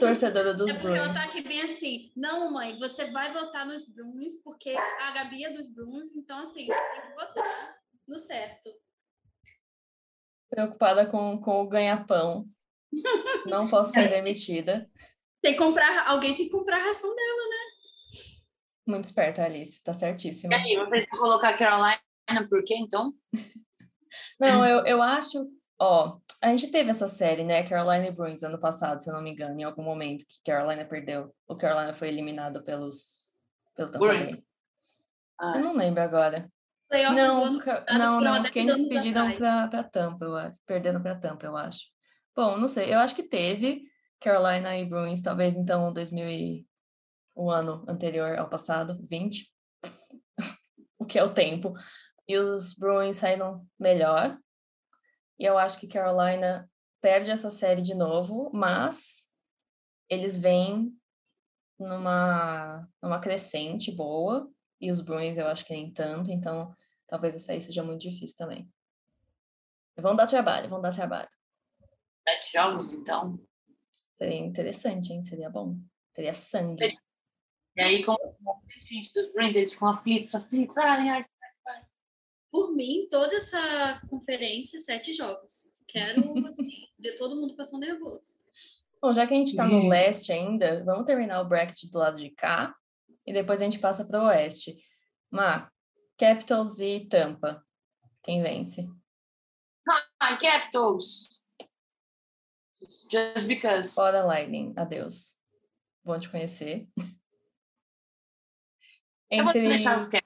Torcedora 0.00 0.54
dos 0.54 0.70
É 0.70 0.74
porque 0.74 0.86
ela 0.96 1.08
Bruins. 1.08 1.16
tá 1.18 1.24
aqui 1.24 1.40
bem 1.42 1.72
assim. 1.72 2.12
Não, 2.16 2.50
mãe, 2.52 2.78
você 2.78 3.06
vai 3.10 3.32
votar 3.32 3.66
nos 3.66 3.88
Bruins, 3.88 4.42
porque 4.42 4.70
a 4.70 5.10
Gabi 5.12 5.44
é 5.44 5.50
dos 5.50 5.68
Bruins, 5.72 6.14
então 6.14 6.38
assim, 6.40 6.66
tem 6.66 7.02
que 7.02 7.14
votar 7.14 7.76
no 8.06 8.18
certo. 8.18 8.70
Preocupada 10.50 11.06
com, 11.06 11.40
com 11.40 11.62
o 11.62 11.68
ganha-pão. 11.68 12.46
Não 13.46 13.68
posso 13.68 13.92
ser 13.92 14.08
demitida. 14.08 14.88
Tem 15.42 15.52
que 15.52 15.58
comprar, 15.58 16.08
alguém 16.08 16.34
tem 16.34 16.46
que 16.46 16.52
comprar 16.52 16.78
a 16.82 16.86
ração 16.86 17.14
dela. 17.14 17.36
Muito 18.88 19.04
esperta, 19.04 19.44
Alice. 19.44 19.82
Tá 19.82 19.90
E 19.92 19.94
certíssima. 19.94 20.54
aí, 20.56 20.76
você 20.76 20.88
vai 20.90 21.06
colocar 21.06 21.54
Carolina 21.58 21.98
por 22.48 22.62
quê, 22.64 22.76
então? 22.76 23.12
Não, 24.40 24.64
eu, 24.64 24.86
eu 24.86 25.02
acho. 25.02 25.44
Ó, 25.78 26.18
a 26.42 26.48
gente 26.50 26.70
teve 26.70 26.90
essa 26.90 27.08
série, 27.08 27.44
né? 27.44 27.62
Carolina 27.62 28.06
e 28.06 28.10
Bruins 28.10 28.42
ano 28.42 28.58
passado, 28.58 29.02
se 29.02 29.08
eu 29.08 29.14
não 29.14 29.22
me 29.22 29.30
engano, 29.30 29.58
em 29.58 29.64
algum 29.64 29.82
momento 29.82 30.24
que 30.28 30.42
Carolina 30.44 30.84
perdeu. 30.84 31.34
O 31.46 31.56
Carolina 31.56 31.92
foi 31.92 32.08
eliminado 32.08 32.62
pelos. 32.62 33.30
Pelo 33.74 33.90
Tampa 33.90 34.06
Bruins. 34.06 34.38
Ah, 35.38 35.56
Eu 35.56 35.62
não 35.62 35.76
lembro 35.76 36.02
agora. 36.02 36.50
Playoffs 36.88 37.16
Não, 37.16 37.60
não, 37.98 38.20
não. 38.20 38.34
há 38.34 38.38
Acho 38.38 38.52
que 38.52 38.64
10 38.64 38.68
eles 38.68 38.76
anos 38.76 38.88
pediram 38.88 39.32
pra 39.68 39.82
Tampa, 39.84 40.24
eu 40.24 40.36
acho. 40.36 40.56
Perdendo 40.64 41.00
pra 41.00 41.16
Tampa, 41.16 41.46
eu 41.46 41.56
acho. 41.56 41.86
Bom, 42.34 42.56
não 42.56 42.68
sei. 42.68 42.92
Eu 42.92 42.98
acho 43.00 43.14
que 43.14 43.22
teve 43.22 43.82
Carolina 44.20 44.76
e 44.76 44.84
Bruins, 44.84 45.22
talvez 45.22 45.54
então 45.54 45.92
2000 45.92 46.28
e 46.28 46.66
o 47.34 47.50
ano 47.50 47.84
anterior 47.88 48.38
ao 48.38 48.48
passado, 48.48 48.98
20. 49.02 49.50
o 50.98 51.04
que 51.04 51.18
é 51.18 51.24
o 51.24 51.32
tempo. 51.32 51.74
E 52.28 52.36
os 52.36 52.74
Bruins 52.74 53.18
saíram 53.18 53.66
melhor. 53.78 54.38
E 55.38 55.44
eu 55.44 55.58
acho 55.58 55.78
que 55.78 55.86
Carolina 55.86 56.70
perde 57.00 57.30
essa 57.30 57.50
série 57.50 57.82
de 57.82 57.94
novo, 57.94 58.50
mas 58.52 59.28
eles 60.08 60.38
vêm 60.38 60.92
numa, 61.78 62.88
numa 63.02 63.20
crescente 63.20 63.92
boa. 63.92 64.50
E 64.80 64.90
os 64.90 65.00
Bruins 65.00 65.38
eu 65.38 65.46
acho 65.46 65.64
que 65.64 65.72
nem 65.72 65.92
tanto, 65.92 66.30
então 66.30 66.74
talvez 67.06 67.34
essa 67.34 67.52
aí 67.52 67.60
seja 67.60 67.82
muito 67.82 68.02
difícil 68.02 68.36
também. 68.36 68.70
Vão 69.98 70.14
dar 70.14 70.26
trabalho, 70.26 70.68
vão 70.68 70.80
dar 70.80 70.94
trabalho. 70.94 71.28
sete 72.28 72.52
jogos, 72.52 72.92
então. 72.92 73.40
Seria 74.14 74.38
interessante, 74.38 75.12
hein? 75.12 75.22
Seria 75.22 75.48
bom. 75.48 75.78
Teria 76.12 76.32
sangue. 76.32 76.98
E 77.76 77.82
aí, 77.82 78.04
como 78.04 78.18
gente 78.78 79.12
dos 79.12 79.30
Bruins, 79.32 79.54
eles 79.54 79.72
ficam 79.74 79.88
aflitos, 79.88 80.34
aflitos. 80.34 80.78
Ai, 80.78 81.08
ai, 81.10 81.20
Por 82.56 82.72
mim, 82.74 83.06
toda 83.10 83.36
essa 83.36 84.00
conferência, 84.08 84.80
sete 84.80 85.12
jogos. 85.12 85.70
Quero, 85.86 86.38
assim, 86.48 86.70
ver 86.98 87.18
todo 87.18 87.36
mundo 87.36 87.54
passando 87.54 87.82
nervoso. 87.82 88.40
Bom, 88.98 89.12
já 89.12 89.26
que 89.26 89.34
a 89.34 89.36
gente 89.36 89.54
tá 89.54 89.68
no 89.68 89.86
leste 89.86 90.32
ainda, 90.32 90.82
vamos 90.82 91.04
terminar 91.04 91.42
o 91.42 91.44
bracket 91.46 91.84
do 91.90 91.98
lado 91.98 92.18
de 92.18 92.30
cá 92.30 92.74
e 93.26 93.32
depois 93.34 93.60
a 93.60 93.64
gente 93.64 93.78
passa 93.78 94.06
para 94.06 94.22
o 94.22 94.26
oeste. 94.28 94.74
Má, 95.30 95.70
Capitals 96.16 96.78
e 96.78 97.00
Tampa. 97.00 97.62
Quem 98.22 98.42
vence? 98.42 98.88
ai, 100.18 100.38
Capitals. 100.38 101.28
Just 103.12 103.46
because. 103.46 103.92
Fora 103.94 104.24
Lightning. 104.24 104.72
Adeus. 104.78 105.36
Bom 106.02 106.18
te 106.18 106.30
conhecer. 106.30 106.88
Eu 109.30 109.44
vou 109.44 109.52
Entre 109.54 110.24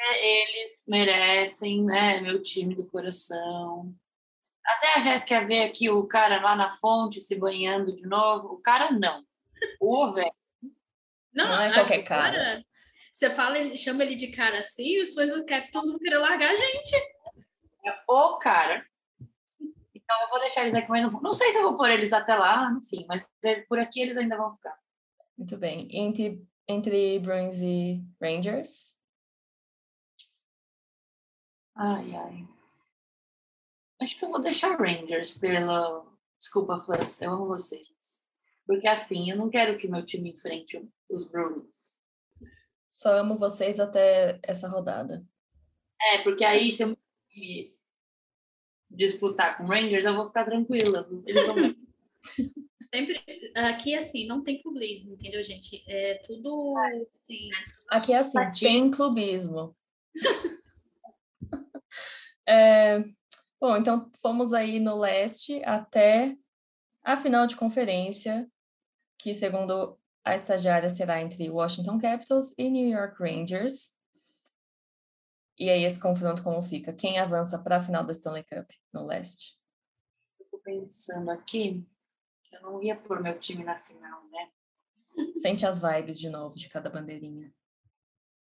É, 0.00 0.42
eles 0.42 0.84
merecem, 0.86 1.82
né? 1.84 2.20
Meu 2.20 2.40
time 2.40 2.74
do 2.74 2.86
coração. 2.86 3.92
Até 4.64 4.94
a 4.94 4.98
Jéssica 4.98 5.44
vê 5.44 5.62
aqui 5.62 5.90
o 5.90 6.06
cara 6.06 6.40
lá 6.40 6.54
na 6.54 6.70
fonte 6.70 7.20
se 7.20 7.34
banhando 7.36 7.94
de 7.94 8.06
novo. 8.06 8.48
O 8.54 8.60
cara 8.60 8.92
não. 8.92 9.24
O 9.80 10.12
velho. 10.12 10.32
Não 11.32 11.60
é 11.60 11.72
qualquer 11.72 12.02
cara. 12.04 12.64
Você 13.12 13.30
fala, 13.30 13.58
ele- 13.58 13.76
chama 13.76 14.04
ele 14.04 14.14
de 14.14 14.28
cara 14.28 14.58
assim, 14.60 14.84
e 14.84 15.02
os 15.02 15.12
fãs 15.12 15.30
do 15.32 15.44
Capitals 15.44 15.88
vão 15.90 15.98
querer 15.98 16.18
largar 16.18 16.52
a 16.52 16.54
gente. 16.54 16.94
É 17.84 17.98
o 18.06 18.38
cara. 18.38 18.86
Então 19.94 20.22
eu 20.22 20.28
vou 20.28 20.38
deixar 20.40 20.62
eles 20.62 20.74
aqui 20.76 20.88
mais 20.88 21.04
um 21.04 21.10
pouco. 21.10 21.24
Não 21.24 21.32
sei 21.32 21.50
se 21.50 21.58
eu 21.58 21.62
vou 21.62 21.76
pôr 21.76 21.90
eles 21.90 22.12
até 22.12 22.36
lá, 22.36 22.70
enfim, 22.80 23.04
mas 23.08 23.26
é, 23.44 23.62
por 23.62 23.78
aqui 23.78 24.00
eles 24.00 24.16
ainda 24.16 24.36
vão 24.36 24.52
ficar. 24.52 24.76
Muito 25.36 25.56
bem. 25.56 25.88
Entre, 25.90 26.40
entre 26.68 27.18
Bruins 27.18 27.60
e 27.62 28.00
Rangers? 28.22 28.97
Ai, 31.80 32.12
ai. 32.16 32.48
Acho 34.00 34.18
que 34.18 34.24
eu 34.24 34.30
vou 34.30 34.40
deixar 34.40 34.76
Rangers 34.76 35.30
pela. 35.38 36.04
Desculpa, 36.36 36.76
Flans, 36.76 37.22
eu 37.22 37.32
amo 37.32 37.46
vocês. 37.46 37.86
Porque 38.66 38.88
assim, 38.88 39.30
eu 39.30 39.36
não 39.36 39.48
quero 39.48 39.78
que 39.78 39.86
meu 39.86 40.04
time 40.04 40.32
enfrente 40.32 40.76
os 41.08 41.22
Bruins. 41.22 41.96
Só 42.88 43.12
amo 43.20 43.36
vocês 43.36 43.78
até 43.78 44.40
essa 44.42 44.68
rodada. 44.68 45.24
É, 46.00 46.22
porque 46.22 46.44
aí 46.44 46.72
se 46.72 46.82
eu 46.82 46.96
me 47.36 47.76
disputar 48.90 49.56
com 49.56 49.66
Rangers, 49.66 50.04
eu 50.04 50.16
vou 50.16 50.26
ficar 50.26 50.44
tranquila. 50.44 51.08
Eles 51.26 51.46
vão 51.46 51.54
ganhar. 51.54 51.76
Sempre, 52.92 53.22
aqui, 53.54 53.94
assim, 53.94 54.26
não 54.26 54.42
tem 54.42 54.62
clubismo, 54.62 55.12
entendeu, 55.12 55.42
gente? 55.42 55.84
É 55.86 56.14
tudo, 56.26 56.74
assim... 57.12 57.50
Aqui 57.86 58.14
é 58.14 58.16
assim, 58.16 58.38
tem 58.58 58.90
clubismo. 58.90 59.76
É, 62.46 63.00
bom, 63.60 63.76
então 63.76 64.10
fomos 64.22 64.52
aí 64.52 64.80
no 64.80 64.98
leste 64.98 65.62
até 65.64 66.36
a 67.02 67.16
final 67.16 67.46
de 67.46 67.56
conferência, 67.56 68.50
que 69.18 69.34
segundo 69.34 69.98
a 70.24 70.34
estagiária 70.34 70.88
será 70.88 71.20
entre 71.20 71.50
Washington 71.50 71.98
Capitals 71.98 72.54
e 72.58 72.68
New 72.68 72.88
York 72.88 73.16
Rangers. 73.18 73.96
E 75.58 75.68
aí 75.70 75.82
esse 75.82 76.00
confronto 76.00 76.42
como 76.42 76.62
fica? 76.62 76.92
Quem 76.92 77.18
avança 77.18 77.58
para 77.58 77.78
a 77.78 77.82
final 77.82 78.04
da 78.04 78.12
Stanley 78.12 78.44
Cup 78.44 78.70
no 78.92 79.04
leste? 79.04 79.58
Tô 80.50 80.58
pensando 80.58 81.30
aqui 81.30 81.84
que 82.44 82.56
eu 82.56 82.62
não 82.62 82.82
ia 82.82 82.94
pôr 82.94 83.22
meu 83.22 83.38
time 83.38 83.64
na 83.64 83.76
final, 83.76 84.22
né? 84.28 84.50
Sente 85.36 85.66
as 85.66 85.80
vibes 85.80 86.18
de 86.18 86.30
novo 86.30 86.56
de 86.56 86.68
cada 86.68 86.88
bandeirinha. 86.88 87.52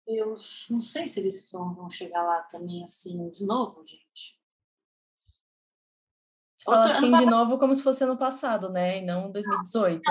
Eu 0.07 0.35
não 0.69 0.81
sei 0.81 1.05
se 1.05 1.19
eles 1.19 1.51
vão 1.51 1.89
chegar 1.89 2.23
lá 2.23 2.41
também 2.43 2.83
assim 2.83 3.29
de 3.29 3.45
novo, 3.45 3.83
gente. 3.85 4.39
Você 6.55 6.65
fala 6.65 6.77
Outra- 6.77 6.93
assim 6.93 7.11
de 7.11 7.25
novo 7.25 7.57
como 7.59 7.75
se 7.75 7.83
fosse 7.83 8.03
ano 8.03 8.17
passado, 8.17 8.69
né? 8.69 8.99
E 8.99 9.05
não 9.05 9.29
2018. 9.31 10.01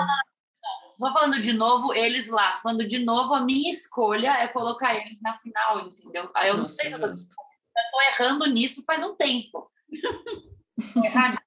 Não 0.99 1.07
tô 1.09 1.13
falando 1.13 1.41
de 1.41 1.53
novo 1.53 1.93
eles 1.93 2.29
lá, 2.29 2.53
tô 2.53 2.61
falando 2.61 2.85
de 2.85 2.99
novo 2.99 3.33
a 3.33 3.41
minha 3.41 3.69
escolha 3.71 4.29
é 4.29 4.47
colocar 4.47 4.95
eles 4.95 5.21
na 5.21 5.33
final, 5.33 5.87
entendeu? 5.87 6.29
Aí 6.35 6.49
eu 6.49 6.57
não 6.57 6.67
sei 6.67 6.89
se 6.89 6.95
eu 6.95 6.99
tô, 6.99 7.07
tô 7.07 8.01
errando 8.13 8.45
nisso 8.45 8.83
faz 8.85 9.03
um 9.03 9.15
tempo. 9.15 9.71
Errado. 11.03 11.39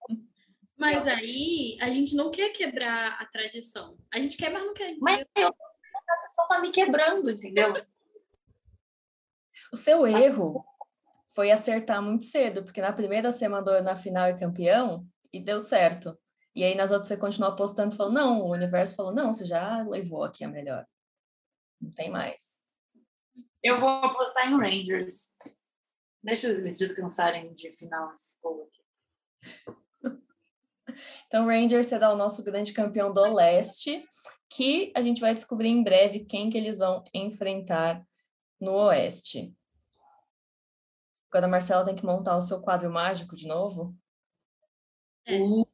Mas 0.76 1.06
aí, 1.06 1.76
a 1.80 1.90
gente 1.90 2.16
não 2.16 2.30
quer 2.30 2.50
quebrar 2.50 3.20
a 3.20 3.26
tradição. 3.26 3.98
A 4.12 4.18
gente 4.18 4.36
quer, 4.36 4.50
mas 4.50 4.64
não 4.64 4.72
quer. 4.72 4.96
Mas 4.98 5.24
eu, 5.36 5.48
a 5.48 6.02
tradição 6.06 6.46
tá 6.48 6.58
me 6.58 6.70
quebrando, 6.70 7.30
entendeu? 7.30 7.74
O 9.72 9.76
seu 9.76 10.06
erro 10.06 10.64
foi 11.34 11.50
acertar 11.50 12.02
muito 12.02 12.24
cedo, 12.24 12.64
porque 12.64 12.80
na 12.80 12.92
primeira 12.92 13.30
você 13.30 13.48
mandou 13.48 13.80
na 13.82 13.94
final 13.94 14.28
e 14.28 14.36
campeão 14.36 15.06
e 15.32 15.40
deu 15.42 15.60
certo. 15.60 16.18
E 16.54 16.64
aí 16.64 16.74
nas 16.74 16.90
outras 16.90 17.08
você 17.08 17.16
continuou 17.16 17.52
apostando 17.52 17.94
e 17.94 17.96
falou, 17.96 18.12
não, 18.12 18.40
o 18.40 18.52
universo 18.52 18.96
falou, 18.96 19.14
não, 19.14 19.32
você 19.32 19.44
já 19.44 19.82
levou 19.82 20.24
aqui 20.24 20.44
a 20.44 20.48
melhor. 20.48 20.84
Não 21.80 21.92
tem 21.92 22.10
mais. 22.10 22.64
Eu 23.62 23.78
vou 23.78 23.88
apostar 23.88 24.50
em 24.50 24.56
Rangers. 24.56 25.34
Deixa 26.22 26.48
eles 26.48 26.76
descansarem 26.76 27.54
de 27.54 27.70
final 27.70 28.12
esse 28.14 28.40
povo 28.40 28.62
aqui. 28.64 28.82
Então, 31.28 31.46
Rangers 31.46 31.86
será 31.86 32.12
o 32.12 32.16
nosso 32.16 32.42
grande 32.42 32.72
campeão 32.72 33.12
do 33.12 33.22
leste, 33.22 34.04
que 34.48 34.92
a 34.92 35.00
gente 35.00 35.20
vai 35.20 35.32
descobrir 35.32 35.68
em 35.68 35.84
breve 35.84 36.24
quem 36.24 36.50
que 36.50 36.58
eles 36.58 36.78
vão 36.78 37.04
enfrentar 37.14 38.04
no 38.60 38.72
oeste. 38.72 39.54
Agora 41.30 41.46
a 41.46 41.48
Marcela 41.48 41.84
tem 41.84 41.94
que 41.94 42.04
montar 42.04 42.36
o 42.36 42.40
seu 42.40 42.60
quadro 42.60 42.90
mágico 42.90 43.36
de 43.36 43.46
novo. 43.46 43.96
É. 45.24 45.38
Uh, 45.40 45.64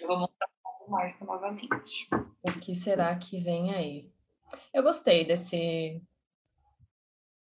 eu 0.00 0.06
vou 0.08 0.18
montar 0.18 0.46
um 0.46 0.62
pouco 0.62 0.90
mais 0.90 1.20
novamente. 1.20 2.08
O 2.42 2.58
que 2.58 2.74
será 2.74 3.14
que 3.16 3.38
vem 3.38 3.72
aí? 3.72 4.12
Eu 4.74 4.82
gostei 4.82 5.24
desse 5.24 6.02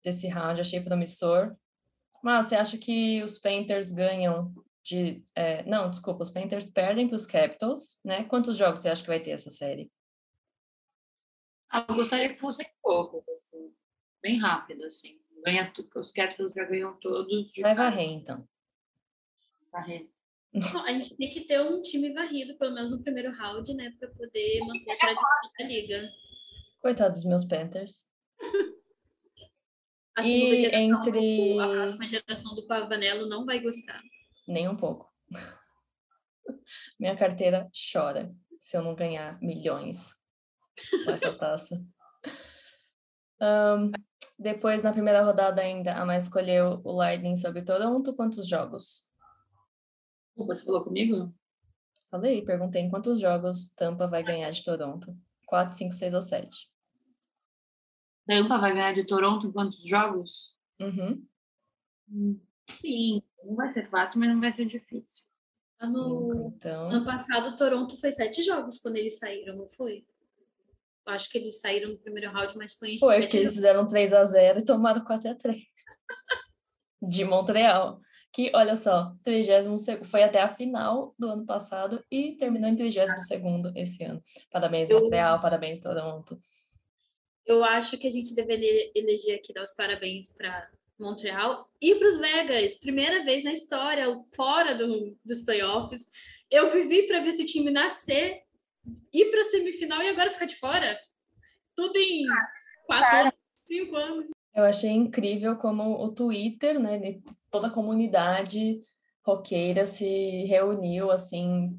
desse 0.03 0.29
round, 0.29 0.61
achei 0.61 0.81
promissor. 0.83 1.57
Mas 2.23 2.47
você 2.47 2.57
acha 2.57 2.77
que 2.77 3.23
os 3.23 3.39
Panthers 3.39 3.91
ganham 3.91 4.55
de. 4.83 5.25
é, 5.35 5.63
não, 5.65 5.91
desculpa, 5.91 6.25
os 6.25 6.31
Panthers 6.31 6.67
perdem 6.67 7.09
para 7.09 7.17
os 7.17 7.25
Capitals, 7.25 7.99
né? 8.05 8.25
Quantos 8.25 8.57
jogos 8.59 8.81
você 8.81 8.91
acha 8.91 9.03
que 9.03 9.09
vai 9.09 9.21
ter 9.21 9.31
essa 9.31 9.49
série? 9.49 9.91
Ah, 11.71 11.87
eu 11.89 11.95
gostaria 11.95 12.29
que 12.29 12.35
fosse 12.35 12.69
pouco, 12.83 13.25
bem 14.23 14.39
rápido, 14.39 14.85
assim. 14.85 15.21
Ganha, 15.45 15.71
tu- 15.73 15.89
os 15.97 16.13
Capitals 16.13 16.53
já 16.53 16.65
ganham 16.65 16.97
todos 17.01 17.51
de 17.53 17.63
Vai 17.63 17.75
casa. 17.75 17.91
varrer, 17.91 18.09
então. 18.11 18.49
Varrer. 19.73 20.09
Não, 20.55 20.85
a 20.85 20.93
gente 20.93 21.17
tem 21.17 21.31
que 21.31 21.41
ter 21.43 21.61
um 21.63 21.81
time 21.81 22.13
varrido, 22.13 22.57
pelo 22.59 22.75
menos 22.75 22.91
no 22.93 23.03
primeiro 23.03 23.33
round, 23.33 23.73
né? 23.75 23.91
Pra 23.99 24.09
poder 24.11 24.61
manter 24.61 24.93
a 24.93 24.97
tradição 24.97 25.53
da 25.59 25.65
liga. 25.67 26.13
Coitado 26.81 27.15
dos 27.15 27.25
meus 27.25 27.45
Panthers. 27.45 28.07
A 30.15 30.23
segunda 30.23 30.55
E 30.55 30.59
geração, 30.59 31.01
entre- 31.01 31.55
do, 31.55 31.61
a 31.61 31.69
próxima 31.71 32.07
geração 32.07 32.55
do 32.55 32.67
Pavanello 32.67 33.27
não 33.31 33.47
vai 33.47 33.61
gostar. 33.61 33.99
Nem 34.47 34.69
um 34.69 34.77
pouco. 34.77 35.11
Minha 37.01 37.17
carteira 37.17 37.67
chora 37.93 38.31
se 38.61 38.77
eu 38.77 38.83
não 38.83 38.95
ganhar 38.95 39.41
milhões 39.41 40.11
com 41.07 41.11
essa 41.13 41.33
taça. 41.35 41.83
Ahn, 43.43 43.91
depois, 44.39 44.85
na 44.85 44.93
primeira 44.93 45.25
rodada 45.25 45.61
ainda, 45.61 45.97
a 45.97 46.07
mais 46.07 46.25
escolheu 46.25 46.81
o 46.85 46.93
Lightning 46.93 47.37
sobre 47.37 47.63
Toronto. 47.63 48.15
Quantos 48.15 48.49
jogos? 48.49 49.11
Você 50.37 50.65
falou 50.65 50.85
comigo? 50.85 51.35
Falei, 52.09 52.45
perguntei 52.45 52.83
em 52.83 52.91
quantos 52.91 53.19
jogos 53.19 53.71
Tampa 53.71 54.07
vai 54.07 54.23
ganhar 54.23 54.51
de 54.51 54.63
Toronto. 54.63 55.17
4, 55.47 55.75
5, 55.75 55.93
6 55.93 56.15
ou 56.15 56.21
7. 56.21 56.71
Tampa 58.27 58.59
vai 58.59 58.73
ganhar 58.73 58.93
de 58.93 59.05
Toronto 59.05 59.53
quantos 59.53 59.85
jogos? 59.85 60.57
Uhum. 60.81 61.27
Sim, 62.69 63.23
não 63.45 63.57
vai 63.57 63.69
ser 63.69 63.85
fácil, 63.85 64.21
mas 64.21 64.29
não 64.29 64.41
vai 64.41 64.53
ser 64.53 64.67
difícil. 64.67 65.25
Ano, 65.81 66.27
Cinco, 66.27 66.55
então. 66.57 66.91
ano 66.91 67.05
passado, 67.05 67.57
Toronto 67.57 67.97
foi 68.01 68.13
sete 68.13 68.41
jogos 68.41 68.79
quando 68.79 68.97
eles 68.97 69.19
saíram, 69.19 69.57
não 69.57 69.69
foi? 69.69 70.07
Eu 71.07 71.13
acho 71.15 71.29
que 71.31 71.39
eles 71.39 71.61
saíram 71.61 71.91
no 71.91 71.99
primeiro 71.99 72.31
round, 72.31 72.57
mas 72.57 72.75
foi 72.75 72.93
em 72.93 72.99
Foi, 72.99 73.21
porque 73.21 73.37
eles 73.37 73.55
fizeram 73.55 73.87
3 73.87 74.15
a 74.15 74.23
0 74.23 74.61
e 74.61 74.65
tomaram 74.65 75.05
4 75.05 75.31
a 75.31 75.35
3 75.35 75.59
de 77.03 77.25
Montreal. 77.25 78.01
Que, 78.33 78.51
olha 78.55 78.77
só, 78.77 79.15
30 79.23 80.05
foi 80.05 80.23
até 80.23 80.41
a 80.41 80.49
final 80.49 81.15
do 81.19 81.29
ano 81.29 81.45
passado 81.45 82.03
e 82.11 82.35
terminou 82.39 82.71
em 82.71 82.77
32 82.77 83.11
esse 83.77 84.05
ano. 84.05 84.23
Parabéns, 84.51 84.89
Eu- 84.89 85.01
Montreal, 85.01 85.39
parabéns, 85.41 85.81
Toronto. 85.81 86.41
Eu 87.45 87.63
acho 87.65 87.99
que 87.99 88.07
a 88.07 88.11
gente 88.11 88.35
deveria 88.35 88.91
eleger 88.95 89.37
aqui, 89.37 89.53
dar 89.53 89.65
os 89.65 89.75
parabéns 89.75 90.33
para 90.33 90.71
Montreal 90.99 91.69
e 91.81 91.95
para 91.97 92.09
os 92.09 92.19
Vegas. 92.19 92.79
Primeira 92.79 93.25
vez 93.25 93.45
na 93.45 93.53
história, 93.53 94.07
fora 94.35 94.75
do, 94.75 95.15
dos 95.25 95.43
playoffs. 95.45 96.09
Eu 96.51 96.71
vivi 96.71 97.07
para 97.07 97.21
ver 97.21 97.31
esse 97.31 97.45
time 97.45 97.71
nascer, 97.71 98.42
ir 99.13 99.31
para 99.31 99.41
a 99.41 99.45
semifinal 99.45 100.03
e 100.03 100.09
agora 100.09 100.31
ficar 100.31 100.47
de 100.47 100.57
fora. 100.57 100.99
Tudo 101.77 101.97
em 101.97 102.25
quatro 102.87 103.33
cinco 103.67 103.97
anos. 103.97 104.27
Eu 104.55 104.65
achei 104.65 104.91
incrível 104.91 105.57
como 105.57 106.03
o 106.03 106.13
Twitter, 106.13 106.79
né, 106.79 106.99
de 106.99 107.23
toda 107.51 107.69
a 107.69 107.71
comunidade 107.71 108.83
roqueira 109.25 109.87
se 109.87 110.45
reuniu, 110.45 111.11
assim, 111.11 111.71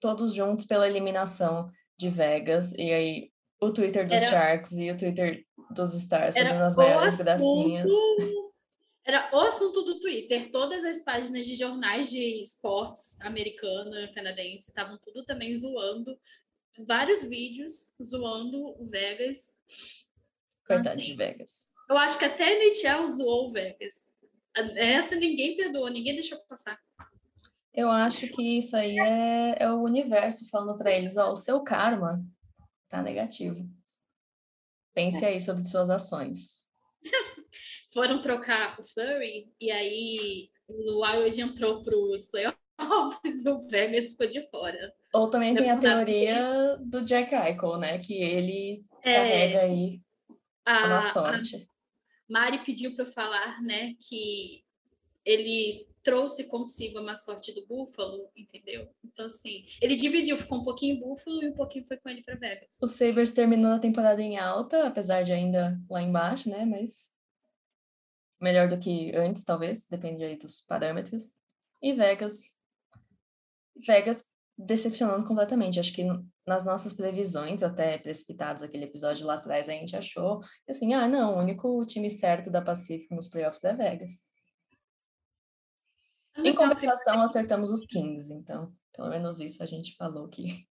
todos 0.00 0.34
juntos 0.34 0.66
pela 0.66 0.86
eliminação 0.88 1.70
de 1.96 2.10
Vegas. 2.10 2.72
E 2.72 2.92
aí, 2.92 3.30
o 3.60 3.70
Twitter 3.72 4.06
dos 4.06 4.20
Era- 4.20 4.26
Sharks 4.30 4.72
e 4.72 4.90
o 4.90 4.96
Twitter 4.96 5.44
dos 5.70 5.94
Stars 5.94 6.34
fazendo 6.34 6.54
Era 6.56 6.66
as 6.66 6.76
maiores 6.76 7.14
assunto- 7.14 7.24
gracinhas. 7.24 7.92
Era 9.04 9.28
o 9.34 9.40
assunto 9.40 9.82
do 9.82 10.00
Twitter. 10.00 10.50
Todas 10.50 10.84
as 10.84 11.00
páginas 11.00 11.46
de 11.46 11.54
jornais 11.54 12.10
de 12.10 12.42
esportes 12.42 13.20
americana, 13.20 14.10
canadense, 14.14 14.68
estavam 14.68 14.98
tudo 14.98 15.24
também 15.24 15.54
zoando. 15.54 16.18
Vários 16.86 17.22
vídeos 17.22 17.94
zoando 18.02 18.80
o 18.80 18.86
Vegas. 18.86 19.60
Coitado 20.66 20.88
assim, 20.88 21.02
de 21.02 21.14
Vegas. 21.14 21.70
Eu 21.88 21.98
acho 21.98 22.18
que 22.18 22.24
até 22.24 22.44
a 22.44 22.52
NHL 22.52 23.06
zoou 23.06 23.48
o 23.48 23.52
Vegas. 23.52 24.10
Essa 24.76 25.16
ninguém 25.16 25.56
perdoou, 25.56 25.88
ninguém 25.90 26.14
deixou 26.14 26.38
passar. 26.48 26.80
Eu 27.74 27.90
acho 27.90 28.28
que 28.28 28.58
isso 28.58 28.76
aí 28.76 28.98
é, 28.98 29.64
é 29.64 29.70
o 29.70 29.82
universo 29.82 30.48
falando 30.48 30.78
para 30.78 30.92
eles, 30.92 31.16
ó, 31.16 31.32
o 31.32 31.36
seu 31.36 31.62
karma 31.62 32.24
tá 32.88 33.02
negativo. 33.02 33.68
Pense 34.94 35.24
aí 35.24 35.40
sobre 35.40 35.64
suas 35.64 35.90
ações. 35.90 36.63
Foram 37.94 38.20
trocar 38.20 38.78
o 38.80 38.84
Flurry 38.84 39.52
e 39.60 39.70
aí 39.70 40.50
o 40.68 41.04
Wild 41.04 41.40
entrou 41.40 41.82
para 41.84 41.96
os 41.96 42.26
playoffs 42.26 42.58
e 43.46 43.48
o 43.48 43.58
Vegas 43.68 44.10
ficou 44.10 44.28
de 44.28 44.46
fora. 44.48 44.92
Ou 45.14 45.30
também 45.30 45.54
tem 45.54 45.70
a 45.70 45.78
teoria 45.78 46.76
do 46.80 47.02
Jack 47.02 47.32
Eichel, 47.32 47.78
né? 47.78 47.98
Que 47.98 48.14
ele 48.14 48.82
É, 49.04 49.14
carrega 49.14 49.60
aí 49.60 50.00
a 50.66 50.76
a, 50.76 50.88
má 50.88 50.98
a 50.98 51.02
sorte. 51.02 51.68
Mari 52.28 52.58
pediu 52.64 52.94
para 52.96 53.04
eu 53.04 53.12
falar, 53.12 53.62
né, 53.62 53.94
que 54.00 54.64
ele 55.24 55.86
trouxe 56.02 56.44
consigo 56.44 56.98
a 56.98 57.02
má 57.02 57.16
sorte 57.16 57.52
do 57.52 57.66
Buffalo, 57.66 58.28
entendeu? 58.36 58.88
Então, 59.04 59.26
assim, 59.26 59.64
ele 59.80 59.94
dividiu, 59.96 60.36
ficou 60.36 60.58
um 60.58 60.64
pouquinho 60.64 60.96
em 60.96 61.00
Buffalo 61.00 61.42
e 61.42 61.48
um 61.48 61.54
pouquinho 61.54 61.84
foi 61.84 61.96
com 61.96 62.08
ele 62.08 62.22
para 62.22 62.34
Vegas. 62.34 62.78
O 62.82 62.86
Sabres 62.86 63.32
terminou 63.32 63.72
a 63.72 63.78
temporada 63.78 64.20
em 64.20 64.38
alta, 64.38 64.86
apesar 64.86 65.22
de 65.22 65.32
ainda 65.32 65.80
lá 65.88 66.02
embaixo, 66.02 66.50
né? 66.50 66.64
Mas 66.64 67.13
melhor 68.44 68.68
do 68.68 68.78
que 68.78 69.14
antes, 69.16 69.42
talvez, 69.42 69.86
depende 69.90 70.22
aí 70.22 70.36
dos 70.36 70.60
parâmetros. 70.60 71.34
E 71.82 71.92
Vegas. 71.92 72.56
Vegas 73.84 74.24
decepcionando 74.56 75.26
completamente. 75.26 75.80
Acho 75.80 75.92
que 75.92 76.04
nas 76.46 76.64
nossas 76.64 76.92
previsões, 76.92 77.62
até 77.62 77.98
precipitadas 77.98 78.62
aquele 78.62 78.84
episódio 78.84 79.26
lá 79.26 79.34
atrás, 79.34 79.68
a 79.68 79.72
gente 79.72 79.96
achou 79.96 80.40
que 80.64 80.70
assim, 80.70 80.94
ah, 80.94 81.08
não, 81.08 81.34
o 81.34 81.38
único 81.38 81.84
time 81.86 82.10
certo 82.10 82.50
da 82.50 82.62
Pacífico 82.62 83.14
nos 83.14 83.26
playoffs 83.26 83.64
é 83.64 83.74
Vegas. 83.74 84.24
Em 86.36 86.48
é 86.48 86.54
compensação, 86.54 87.22
acertamos 87.22 87.70
os 87.70 87.84
Kings, 87.86 88.32
então, 88.32 88.72
pelo 88.92 89.08
menos 89.08 89.40
isso 89.40 89.62
a 89.62 89.66
gente 89.66 89.96
falou 89.96 90.28
que. 90.28 90.44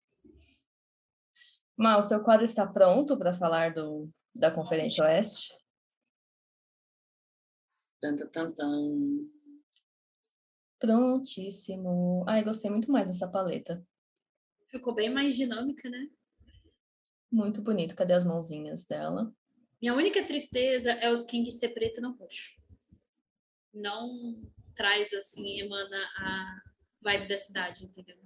Mal, 1.76 2.02
seu 2.02 2.24
quadro 2.24 2.44
está 2.44 2.66
pronto 2.66 3.16
para 3.16 3.32
falar 3.32 3.74
do, 3.74 4.10
da 4.34 4.50
Conferência 4.50 5.04
Oeste? 5.04 5.57
Prontíssimo. 10.78 12.24
Ai, 12.26 12.44
gostei 12.44 12.70
muito 12.70 12.90
mais 12.90 13.06
dessa 13.06 13.28
paleta. 13.28 13.84
Ficou 14.68 14.94
bem 14.94 15.10
mais 15.10 15.36
dinâmica, 15.36 15.88
né? 15.88 16.08
Muito 17.30 17.62
bonito. 17.62 17.96
Cadê 17.96 18.12
as 18.12 18.24
mãozinhas 18.24 18.84
dela? 18.84 19.32
Minha 19.80 19.94
única 19.94 20.24
tristeza 20.24 20.92
é 20.92 21.10
os 21.10 21.24
Kings 21.24 21.58
ser 21.58 21.70
preto 21.70 21.98
e 21.98 22.00
não 22.00 22.16
roxo. 22.16 22.60
Não 23.72 24.42
traz, 24.74 25.12
assim, 25.12 25.60
emana 25.60 25.98
a 26.16 26.62
vibe 27.00 27.28
da 27.28 27.38
cidade, 27.38 27.84
entendeu? 27.84 28.16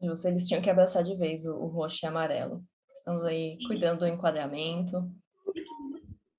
Justo, 0.00 0.28
eles 0.28 0.48
tinham 0.48 0.62
que 0.62 0.70
abraçar 0.70 1.02
de 1.02 1.14
vez 1.14 1.46
o, 1.46 1.54
o 1.54 1.66
roxo 1.68 2.04
e 2.04 2.08
amarelo. 2.08 2.64
Estamos 2.92 3.24
aí 3.24 3.56
Sim. 3.58 3.66
cuidando 3.66 4.00
do 4.00 4.06
enquadramento. 4.06 5.10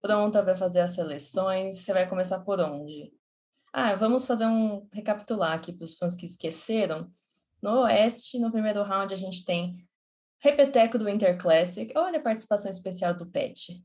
Pronta 0.04 0.44
para 0.44 0.54
fazer 0.54 0.82
as 0.82 0.92
seleções. 0.92 1.78
Você 1.78 1.94
vai 1.94 2.08
começar 2.10 2.42
por 2.42 2.60
onde? 2.60 3.13
Ah, 3.72 3.96
vamos 3.96 4.28
fazer 4.28 4.46
um 4.46 4.86
recapitular 4.92 5.54
aqui 5.54 5.72
para 5.72 5.86
os 5.86 5.96
fãs 5.98 6.13
que 6.13 6.26
esqueceram. 6.26 7.10
No 7.62 7.84
Oeste, 7.84 8.38
no 8.38 8.52
primeiro 8.52 8.84
round, 8.84 9.13
a 9.13 9.18
gente 9.18 9.46
tem 9.46 9.78
Repeteco 10.42 10.98
do 10.98 11.06
Winter 11.06 11.38
Classic. 11.38 11.89
Olha 11.98 12.20
a 12.20 12.22
participação 12.22 12.70
especial 12.70 13.13
do 13.16 13.32
Pet. 13.32 13.82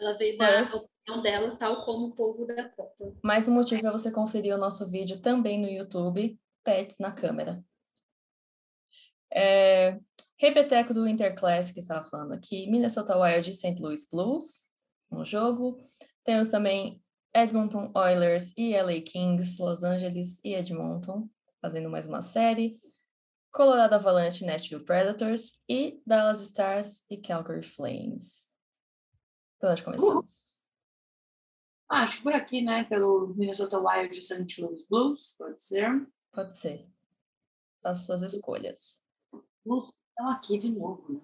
Ela 0.00 0.14
veio 0.16 0.38
dar 0.38 0.54
a 0.54 0.58
Mas- 0.60 0.72
opinião 1.04 1.22
dela, 1.22 1.54
tal 1.58 1.84
como 1.84 2.06
o 2.06 2.14
povo 2.14 2.46
da 2.46 2.70
Copa. 2.70 3.12
Mais 3.22 3.46
um 3.46 3.52
motivo 3.52 3.82
para 3.82 3.92
você 3.92 4.10
conferir 4.10 4.54
o 4.54 4.58
nosso 4.58 4.88
vídeo 4.88 5.20
também 5.20 5.60
no 5.60 5.68
YouTube, 5.68 6.40
Pets 6.64 6.98
na 6.98 7.12
câmera. 7.12 7.62
É, 9.30 10.00
Repeteco 10.38 10.94
do 10.94 11.04
Winter 11.04 11.34
Classic, 11.34 11.74
que 11.74 11.80
estava 11.80 12.02
falando 12.02 12.32
aqui, 12.32 12.66
Minnesota 12.70 13.18
Wild 13.18 13.50
e 13.50 13.52
St. 13.52 13.76
Louis 13.82 14.08
Blues 14.08 14.71
no 15.12 15.24
jogo. 15.24 15.78
Temos 16.24 16.48
também 16.48 17.02
Edmonton 17.34 17.90
Oilers 17.94 18.52
e 18.56 18.76
LA 18.76 19.00
Kings, 19.02 19.60
Los 19.60 19.82
Angeles 19.82 20.40
e 20.44 20.54
Edmonton, 20.54 21.28
fazendo 21.60 21.88
mais 21.88 22.06
uma 22.06 22.22
série. 22.22 22.80
Colorado 23.50 23.94
Avalanche 23.94 24.46
Nashville 24.46 24.84
Predators 24.84 25.62
e 25.68 26.00
Dallas 26.06 26.40
Stars 26.40 27.04
e 27.10 27.18
Calgary 27.18 27.62
Flames. 27.62 28.50
Por 29.60 29.70
onde 29.70 29.82
começamos? 29.82 30.52
Ah, 31.88 32.02
acho 32.02 32.16
que 32.16 32.22
por 32.22 32.32
aqui, 32.32 32.62
né? 32.62 32.84
Pelo 32.84 33.34
Minnesota 33.36 33.78
Wild 33.78 34.18
e 34.18 34.22
St. 34.22 34.62
Louis 34.62 34.82
Blues, 34.88 35.34
pode 35.36 35.62
ser. 35.62 36.08
Pode 36.32 36.56
ser. 36.56 36.88
Faça 37.82 38.06
suas 38.06 38.22
escolhas. 38.22 39.02
Blues 39.64 39.90
estão 40.08 40.30
aqui 40.30 40.56
de 40.56 40.70
novo, 40.70 41.12
né? 41.12 41.20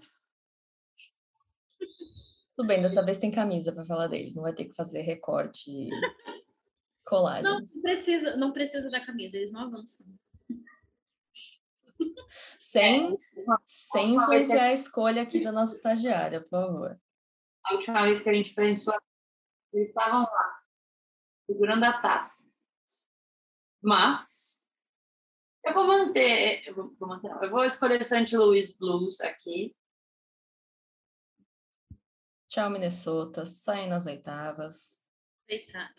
Tudo 2.59 2.67
bem, 2.67 2.83
dessa 2.83 3.05
vez 3.05 3.21
tem 3.21 3.31
camisa 3.31 3.73
para 3.73 3.85
falar 3.85 4.09
deles, 4.09 4.35
não 4.35 4.43
vai 4.43 4.53
ter 4.53 4.65
que 4.65 4.75
fazer 4.75 5.03
recorte 5.03 5.71
e 5.71 5.89
colagem. 7.07 7.45
Não, 7.45 7.61
não 7.61 7.83
precisa, 7.83 8.37
não 8.37 8.53
precisa 8.53 8.91
da 8.91 9.01
camisa, 9.01 9.37
eles 9.37 9.53
não 9.53 9.61
avançam. 9.61 10.07
Sem, 12.59 13.17
sem 13.65 14.17
influenciar 14.17 14.65
a 14.65 14.73
escolha 14.73 15.23
aqui 15.23 15.43
da 15.43 15.53
nossa 15.53 15.77
estagiária, 15.77 16.41
por 16.41 16.51
favor. 16.51 17.01
A 17.65 17.75
última 17.75 18.03
vez 18.03 18.21
que 18.21 18.29
a 18.29 18.35
gente 18.35 18.53
pensou, 18.53 18.95
eles 19.73 19.91
estavam 19.91 20.23
lá, 20.23 20.63
segurando 21.49 21.85
a 21.85 22.01
taça. 22.01 22.45
Mas 23.81 24.67
eu 25.65 25.73
vou 25.73 25.87
manter, 25.87 26.67
eu 26.67 26.75
vou, 26.75 26.93
vou 26.99 27.09
manter, 27.09 27.31
eu 27.41 27.51
vou 27.51 27.65
escolher 27.65 28.05
St. 28.05 28.37
Louis 28.37 28.73
Blues 28.73 29.21
aqui. 29.21 29.77
Tchau, 32.49 32.71
Minnesota. 32.71 33.45
Saem 33.45 33.89
nas 33.89 34.07
oitavas. 34.07 35.05
Coitado. 35.49 35.95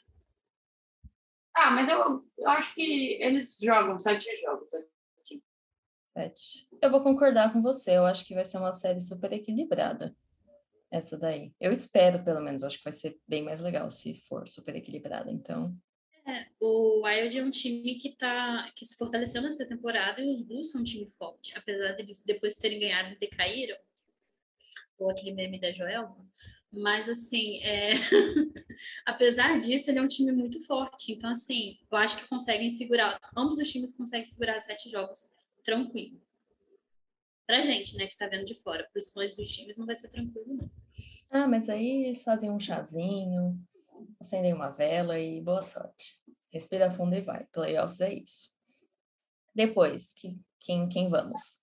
Ah, 1.56 1.72
mas 1.72 1.90
eu, 1.90 2.26
eu 2.38 2.50
acho 2.50 2.74
que 2.74 3.14
eles 3.22 3.58
jogam 3.62 4.00
sete 4.00 4.30
jogos. 4.42 4.70
aqui. 4.74 5.44
Sete. 6.14 6.68
Eu 6.82 6.90
vou 6.90 7.04
concordar 7.04 7.54
com 7.54 7.62
você. 7.62 7.98
Eu 7.98 8.06
acho 8.06 8.26
que 8.26 8.34
vai 8.34 8.46
ser 8.46 8.58
uma 8.58 8.72
série 8.72 9.02
super 9.02 9.32
equilibrada. 9.32 10.16
Essa 10.92 11.18
daí. 11.18 11.54
Eu 11.60 11.72
espero, 11.72 12.24
pelo 12.24 12.42
menos. 12.42 12.64
Eu 12.64 12.68
acho 12.68 12.78
que 12.78 12.84
vai 12.84 12.94
ser 12.94 13.20
bem 13.28 13.44
mais 13.44 13.62
legal 13.62 13.90
se 13.92 14.16
for 14.16 14.48
super 14.48 14.76
equilibrada. 14.76 15.30
Então, 15.32 15.76
É, 16.26 16.48
o 16.60 17.04
Wild 17.06 17.38
é 17.38 17.44
um 17.44 17.52
time 17.52 17.96
que 17.96 18.16
tá 18.16 18.72
que 18.76 18.86
se 18.86 18.98
fortaleceu 18.98 19.42
nessa 19.42 19.68
temporada 19.68 20.20
e 20.22 20.34
os 20.34 20.42
Blues 20.42 20.72
são 20.72 20.82
um 20.82 20.84
time 20.84 21.08
forte. 21.12 21.56
Apesar 21.58 21.92
deles 21.92 22.24
depois 22.24 22.56
terem 22.56 22.80
ganhado 22.80 23.12
e 23.12 23.16
ter 23.18 23.28
caíram, 23.28 23.78
ou 24.98 25.10
aquele 25.10 25.34
meme 25.34 25.60
da 25.60 25.72
Joelma. 25.72 26.28
Mas, 26.72 27.10
assim, 27.10 27.60
é... 27.64 27.94
apesar 29.06 29.60
disso, 29.60 29.90
ele 29.90 30.00
é 30.00 30.02
um 30.02 30.08
time 30.08 30.32
muito 30.32 30.64
forte. 30.66 31.14
Então, 31.14 31.32
assim, 31.32 31.78
eu 31.92 31.98
acho 31.98 32.18
que 32.18 32.30
conseguem 32.30 32.70
segurar, 32.70 33.20
ambos 33.36 33.58
os 33.58 33.70
times 33.70 33.96
conseguem 33.96 34.26
segurar 34.26 34.60
sete 34.60 34.90
jogos 34.90 35.30
tranquilo. 35.64 36.22
Pra 37.48 37.62
gente, 37.62 37.98
né, 37.98 38.06
que 38.06 38.18
tá 38.18 38.28
vendo 38.28 38.46
de 38.46 38.54
fora. 38.54 38.88
Para 38.92 39.00
os 39.00 39.10
fãs 39.10 39.36
dos 39.36 39.50
times 39.50 39.76
não 39.78 39.86
vai 39.86 39.96
ser 39.96 40.10
tranquilo, 40.10 40.54
não. 40.56 40.72
ah, 41.32 41.48
mas 41.48 41.68
aí 41.68 42.06
eles 42.06 42.24
fazem 42.24 42.52
um 42.52 42.60
chazinho, 42.60 43.60
acendem 44.20 44.54
uma 44.54 44.70
vela 44.70 45.20
e 45.20 45.42
boa 45.42 45.64
sorte. 45.64 46.20
Respira 46.54 46.92
fundo 46.92 47.16
e 47.16 47.22
vai. 47.22 47.46
Playoffs 47.52 48.02
é 48.02 48.14
isso. 48.14 48.54
Depois, 49.56 50.14
que, 50.14 50.40
quem, 50.60 50.88
quem 50.88 51.10
vamos? 51.10 51.60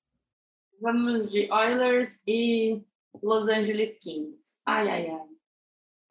Vamos 0.80 1.28
de 1.28 1.50
Oilers 1.52 2.22
e 2.26 2.82
Los 3.22 3.48
Angeles 3.48 3.98
Kings. 3.98 4.61
Ai, 4.66 4.88
ai, 4.88 5.11
ai. 5.11 5.29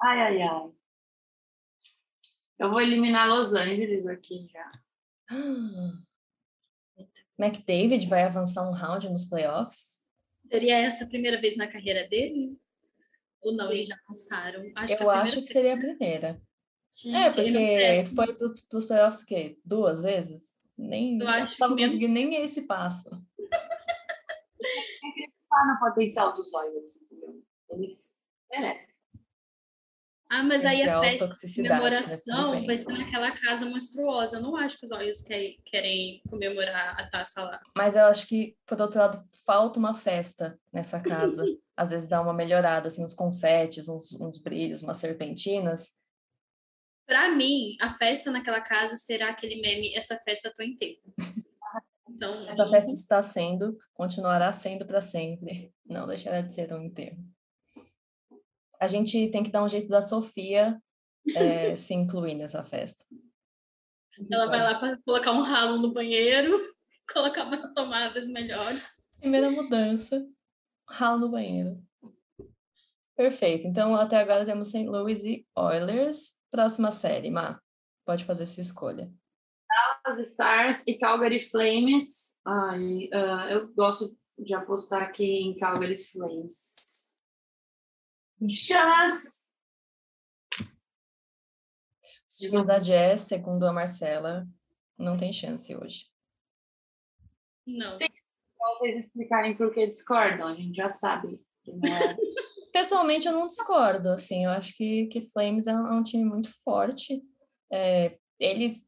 Ai, 0.01 0.19
ai, 0.21 0.41
ai. 0.41 0.71
Eu 2.59 2.69
vou 2.69 2.81
eliminar 2.81 3.27
Los 3.27 3.53
Angeles 3.53 4.07
aqui 4.07 4.47
já. 4.51 4.71
McDavid 7.37 8.07
vai 8.07 8.23
avançar 8.23 8.67
um 8.67 8.73
round 8.73 9.09
nos 9.09 9.25
playoffs? 9.25 10.01
Seria 10.47 10.77
essa 10.77 11.05
a 11.05 11.07
primeira 11.09 11.39
vez 11.41 11.57
na 11.57 11.67
carreira 11.67 12.07
dele? 12.07 12.57
Ou 13.41 13.53
não, 13.55 13.71
eles 13.71 13.87
já 13.87 13.97
passaram? 14.07 14.71
Acho 14.75 14.97
que 14.97 15.03
Eu 15.03 15.09
a 15.09 15.21
acho 15.21 15.41
que 15.41 15.51
seria 15.51 15.73
a 15.73 15.77
primeira. 15.77 16.41
Gente, 16.89 17.15
É, 17.15 17.29
porque 17.31 18.05
foi 18.15 18.33
pro, 18.35 18.53
pros 18.69 18.85
playoffs 18.85 19.21
o 19.21 19.25
quê? 19.25 19.59
Duas 19.65 20.01
vezes? 20.01 20.55
Nem, 20.77 21.19
Eu 21.19 21.27
acho 21.27 21.57
que 21.57 21.67
conseguindo 21.67 22.13
nem 22.13 22.43
esse 22.43 22.61
passo. 22.63 23.09
Tá 25.55 25.65
no 25.65 25.79
potencial 25.79 26.33
dos 26.33 26.51
entendeu? 26.97 27.41
Eles 27.69 28.19
merecem. 28.51 28.95
Ah, 30.29 30.43
mas 30.43 30.65
aí 30.65 30.79
que 30.79 30.83
ter 30.83 30.89
a 30.89 30.99
festa 30.99 31.27
de 31.27 31.53
tudo 31.53 31.67
comemoração 31.69 32.65
vai 32.65 32.75
ser 32.75 32.91
naquela 32.97 33.31
casa 33.31 33.65
monstruosa. 33.65 34.37
Eu 34.37 34.41
não 34.41 34.57
acho 34.57 34.77
que 34.77 34.85
os 34.85 34.91
olhos 34.91 35.21
querem, 35.21 35.57
querem 35.63 36.21
comemorar 36.29 36.99
a 36.99 37.09
taça 37.09 37.43
lá. 37.43 37.61
Mas 37.77 37.95
eu 37.95 38.03
acho 38.05 38.27
que, 38.27 38.57
por 38.65 38.81
outro 38.81 38.99
lado, 38.99 39.23
falta 39.45 39.79
uma 39.79 39.93
festa 39.93 40.59
nessa 40.73 40.99
casa. 41.01 41.45
Às 41.77 41.91
vezes 41.91 42.09
dá 42.09 42.21
uma 42.21 42.33
melhorada, 42.33 42.87
assim, 42.87 43.03
uns 43.03 43.13
confetes, 43.13 43.87
uns, 43.87 44.11
uns 44.19 44.37
brilhos, 44.37 44.81
umas 44.81 44.97
serpentinas. 44.97 45.95
Pra 47.07 47.29
mim, 47.29 47.77
a 47.79 47.91
festa 47.91 48.29
naquela 48.29 48.59
casa 48.59 48.97
será 48.97 49.29
aquele 49.29 49.61
meme, 49.61 49.95
essa 49.95 50.17
festa 50.17 50.51
tô 50.53 50.63
inteiro. 50.63 50.99
Então, 52.15 52.47
Essa 52.47 52.65
festa 52.67 52.91
está 52.93 53.21
sendo, 53.21 53.77
continuará 53.93 54.49
sendo 54.53 54.85
para 54.85 55.01
sempre. 55.01 55.73
Não 55.85 56.07
deixará 56.07 56.39
de 56.41 56.53
ser 56.53 56.73
um 56.73 56.81
enterro. 56.81 57.17
A 58.79 58.87
gente 58.87 59.29
tem 59.29 59.43
que 59.43 59.51
dar 59.51 59.63
um 59.63 59.69
jeito 59.69 59.89
da 59.89 60.01
Sofia 60.01 60.81
eh, 61.35 61.75
se 61.77 61.93
incluir 61.93 62.35
nessa 62.35 62.63
festa. 62.63 63.03
ela 64.31 64.47
vai 64.47 64.61
lá 64.61 64.79
para 64.79 64.97
colocar 65.05 65.31
um 65.31 65.41
ralo 65.41 65.77
no 65.77 65.91
banheiro, 65.91 66.57
colocar 67.13 67.45
umas 67.45 67.69
tomadas 67.73 68.25
melhores. 68.27 68.83
Primeira 69.19 69.51
mudança, 69.51 70.25
ralo 70.87 71.19
no 71.19 71.29
banheiro. 71.29 71.83
Perfeito. 73.15 73.67
Então, 73.67 73.95
até 73.95 74.17
agora 74.17 74.45
temos 74.45 74.69
St. 74.69 74.87
Louis 74.87 75.23
e 75.23 75.45
Oilers. 75.55 76.33
Próxima 76.49 76.91
série, 76.91 77.29
Má. 77.29 77.59
Pode 78.05 78.23
fazer 78.23 78.45
sua 78.45 78.61
escolha. 78.61 79.11
Dallas 80.05 80.19
Stars 80.19 80.83
e 80.85 80.97
Calgary 80.97 81.41
Flames. 81.41 82.37
Ai, 82.45 83.09
ah, 83.11 83.47
eu 83.49 83.73
gosto 83.73 84.15
de 84.37 84.53
apostar 84.53 85.01
aqui 85.01 85.25
em 85.25 85.57
Calgary 85.57 85.97
Flames. 85.97 87.17
Chance! 88.47 89.49
Os 92.29 92.37
times 92.37 92.65
da 92.65 92.77
Jazz, 92.77 93.21
segundo 93.21 93.65
a 93.65 93.73
Marcela, 93.73 94.47
não 94.97 95.17
tem 95.17 95.33
chance 95.33 95.75
hoje. 95.75 96.05
Não. 97.65 97.95
Sim. 97.97 98.07
Vocês 98.77 98.97
explicarem 98.97 99.55
por 99.55 99.71
que 99.73 99.87
discordam, 99.87 100.49
a 100.49 100.53
gente 100.53 100.75
já 100.75 100.89
sabe 100.89 101.41
que 101.63 101.71
não 101.71 101.95
é. 101.95 102.15
Pessoalmente, 102.71 103.25
eu 103.25 103.33
não 103.33 103.47
discordo, 103.47 104.09
assim, 104.09 104.43
eu 104.43 104.51
acho 104.51 104.75
que, 104.75 105.07
que 105.07 105.21
Flames 105.21 105.65
é 105.65 105.73
um, 105.73 105.87
é 105.87 105.91
um 105.93 106.03
time 106.03 106.25
muito 106.25 106.51
forte. 106.61 107.23
É, 107.71 108.17
eles 108.37 108.85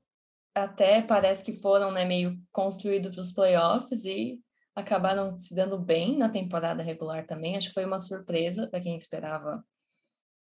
até 0.63 1.01
parece 1.01 1.43
que 1.43 1.53
foram 1.53 1.91
né, 1.91 2.05
meio 2.05 2.37
construídos 2.51 3.11
para 3.11 3.21
os 3.21 3.31
playoffs 3.31 4.05
e 4.05 4.41
acabaram 4.75 5.37
se 5.37 5.55
dando 5.55 5.77
bem 5.77 6.17
na 6.17 6.29
temporada 6.29 6.83
regular 6.83 7.25
também. 7.25 7.55
Acho 7.55 7.69
que 7.69 7.73
foi 7.73 7.85
uma 7.85 7.99
surpresa 7.99 8.67
para 8.67 8.81
quem 8.81 8.97
esperava 8.97 9.63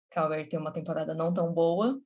Calgary 0.10 0.48
ter 0.48 0.58
uma 0.58 0.72
temporada 0.72 1.14
não 1.14 1.34
tão 1.34 1.54
boa. 1.54 2.00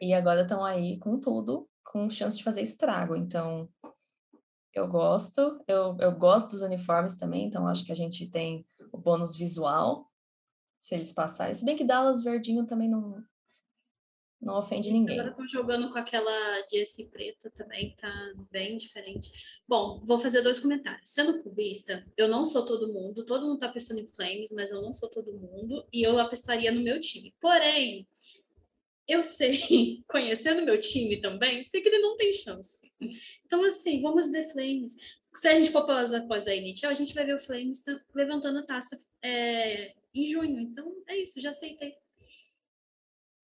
E 0.00 0.12
agora 0.12 0.42
estão 0.42 0.64
aí 0.64 0.98
com 0.98 1.18
tudo, 1.18 1.68
com 1.84 2.10
chance 2.10 2.36
de 2.36 2.44
fazer 2.44 2.62
estrago. 2.62 3.16
Então, 3.16 3.68
eu 4.74 4.86
gosto. 4.86 5.62
Eu, 5.66 5.96
eu 5.98 6.12
gosto 6.12 6.50
dos 6.50 6.62
uniformes 6.62 7.16
também, 7.16 7.46
então 7.46 7.66
acho 7.66 7.84
que 7.84 7.92
a 7.92 7.96
gente 7.96 8.30
tem 8.30 8.66
o 8.92 8.98
bônus 8.98 9.36
visual 9.36 10.06
se 10.78 10.94
eles 10.94 11.12
passarem. 11.12 11.54
Se 11.54 11.64
bem 11.64 11.76
que 11.76 11.84
Dallas 11.84 12.22
verdinho 12.22 12.66
também 12.66 12.88
não, 12.88 13.22
não 14.40 14.58
ofende 14.58 14.90
ninguém. 14.92 15.18
Agora 15.18 15.30
estão 15.30 15.48
jogando 15.48 15.90
com 15.90 15.98
aquela 15.98 16.66
Jessie 16.70 17.08
preta 17.08 17.50
também, 17.50 17.94
tá 17.96 18.12
bem 18.50 18.76
diferente. 18.76 19.30
Bom, 19.66 20.02
vou 20.04 20.18
fazer 20.18 20.42
dois 20.42 20.60
comentários. 20.60 21.10
Sendo 21.10 21.42
clubista, 21.42 22.06
eu 22.16 22.28
não 22.28 22.44
sou 22.44 22.64
todo 22.64 22.92
mundo, 22.92 23.24
todo 23.24 23.46
mundo 23.46 23.58
tá 23.58 23.66
apostando 23.66 24.00
em 24.00 24.06
Flames, 24.06 24.52
mas 24.52 24.70
eu 24.70 24.82
não 24.82 24.92
sou 24.92 25.08
todo 25.08 25.32
mundo, 25.32 25.86
e 25.92 26.02
eu 26.02 26.18
apostaria 26.18 26.70
no 26.70 26.82
meu 26.82 27.00
time. 27.00 27.34
Porém, 27.40 28.06
eu 29.08 29.22
sei, 29.22 30.02
conhecendo 30.08 30.64
meu 30.64 30.78
time 30.78 31.20
também, 31.20 31.62
sei 31.62 31.80
que 31.80 31.88
ele 31.88 31.98
não 31.98 32.16
tem 32.16 32.32
chance. 32.32 32.78
Então, 33.44 33.64
assim, 33.64 34.00
vamos 34.00 34.30
ver 34.30 34.50
Flames. 34.52 34.94
Se 35.34 35.48
a 35.48 35.54
gente 35.54 35.70
for 35.70 35.84
pelas 35.84 36.14
após 36.14 36.44
da 36.44 36.54
NHL, 36.54 36.88
a 36.88 36.94
gente 36.94 37.14
vai 37.14 37.24
ver 37.24 37.34
o 37.34 37.40
Flames 37.40 37.82
levantando 38.14 38.58
a 38.58 38.66
taça 38.66 38.96
é, 39.22 39.94
em 40.14 40.24
junho. 40.24 40.60
Então, 40.60 40.94
é 41.06 41.16
isso, 41.18 41.40
já 41.40 41.50
aceitei. 41.50 41.94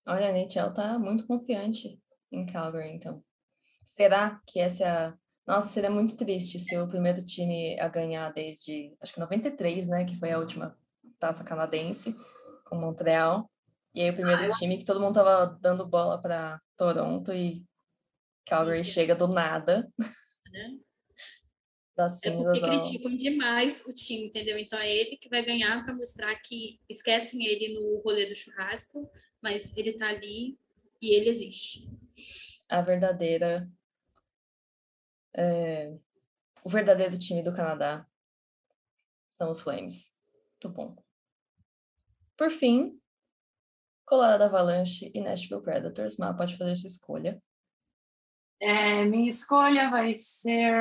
Olha, 0.07 0.29
a 0.29 0.31
NHL 0.31 0.73
tá 0.73 0.99
muito 0.99 1.27
confiante 1.27 2.01
em 2.31 2.45
Calgary, 2.47 2.91
então. 2.91 3.23
Será 3.85 4.41
que 4.47 4.61
essa 4.61 4.85
é. 4.85 5.15
Nossa, 5.47 5.69
seria 5.69 5.91
muito 5.91 6.17
triste 6.17 6.61
se 6.61 6.79
o 6.79 6.89
primeiro 6.89 7.25
time 7.25 7.79
a 7.81 7.89
ganhar 7.89 8.33
desde, 8.33 8.97
acho 9.01 9.13
que 9.13 9.19
93, 9.19 9.89
né, 9.89 10.05
que 10.05 10.17
foi 10.17 10.31
a 10.31 10.39
última 10.39 10.79
taça 11.19 11.43
canadense 11.43 12.15
com 12.65 12.77
Montreal. 12.77 13.51
E 13.93 14.03
aí 14.03 14.11
o 14.11 14.15
primeiro 14.15 14.51
time 14.53 14.79
que 14.79 14.85
todo 14.85 15.01
mundo 15.01 15.15
tava 15.15 15.59
dando 15.61 15.87
bola 15.87 16.21
para 16.23 16.61
Toronto 16.77 17.33
e 17.33 17.65
Calgary 18.47 18.85
chega 18.85 19.15
do 19.15 19.29
nada. 19.29 19.91
Né? 20.51 20.79
Das 21.95 22.25
É 22.25 22.31
cinzas 22.31 22.59
porque 22.61 22.65
ao... 22.65 22.81
criticam 22.81 23.15
demais 23.15 23.85
o 23.87 23.93
time, 23.93 24.29
entendeu? 24.29 24.57
Então 24.57 24.79
é 24.79 24.91
ele 24.91 25.19
que 25.19 25.29
vai 25.29 25.45
ganhar 25.45 25.85
para 25.85 25.95
mostrar 25.95 26.35
que 26.37 26.81
esquecem 26.89 27.45
ele 27.45 27.75
no 27.75 28.01
rolê 28.01 28.25
do 28.25 28.35
churrasco, 28.35 29.11
mas 29.43 29.77
ele 29.77 29.95
tá 29.95 30.09
ali 30.09 30.59
E 31.01 31.15
ele 31.17 31.29
existe. 31.31 31.89
A 32.69 32.81
verdadeira. 32.81 33.69
é, 35.35 35.93
o 36.65 36.69
verdadeiro 36.69 37.19
time 37.19 37.43
do 37.43 37.55
Canadá 37.55 38.07
são 39.29 39.51
os 39.51 39.61
Flames. 39.61 40.17
Muito 40.53 40.69
bom. 40.77 40.97
Por 42.37 42.51
fim, 42.51 43.01
Colorado 44.05 44.45
Avalanche 44.45 45.11
e 45.15 45.21
Nashville 45.21 45.63
Predators. 45.63 46.17
Mas 46.17 46.37
pode 46.37 46.57
fazer 46.57 46.77
sua 46.77 46.87
escolha. 46.89 47.43
É, 48.61 49.05
minha 49.05 49.29
escolha 49.29 49.91
vai 49.91 50.15
ser. 50.15 50.73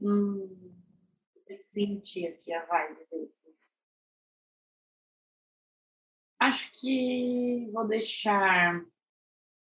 Hum, 0.00 0.72
vou 1.34 1.42
ter 1.46 1.56
que 1.56 1.64
sentir 1.64 2.28
aqui 2.28 2.52
a 2.52 2.64
vibe 2.64 3.06
desses. 3.10 3.77
Acho 6.40 6.70
que 6.80 7.68
vou 7.72 7.86
deixar. 7.86 8.80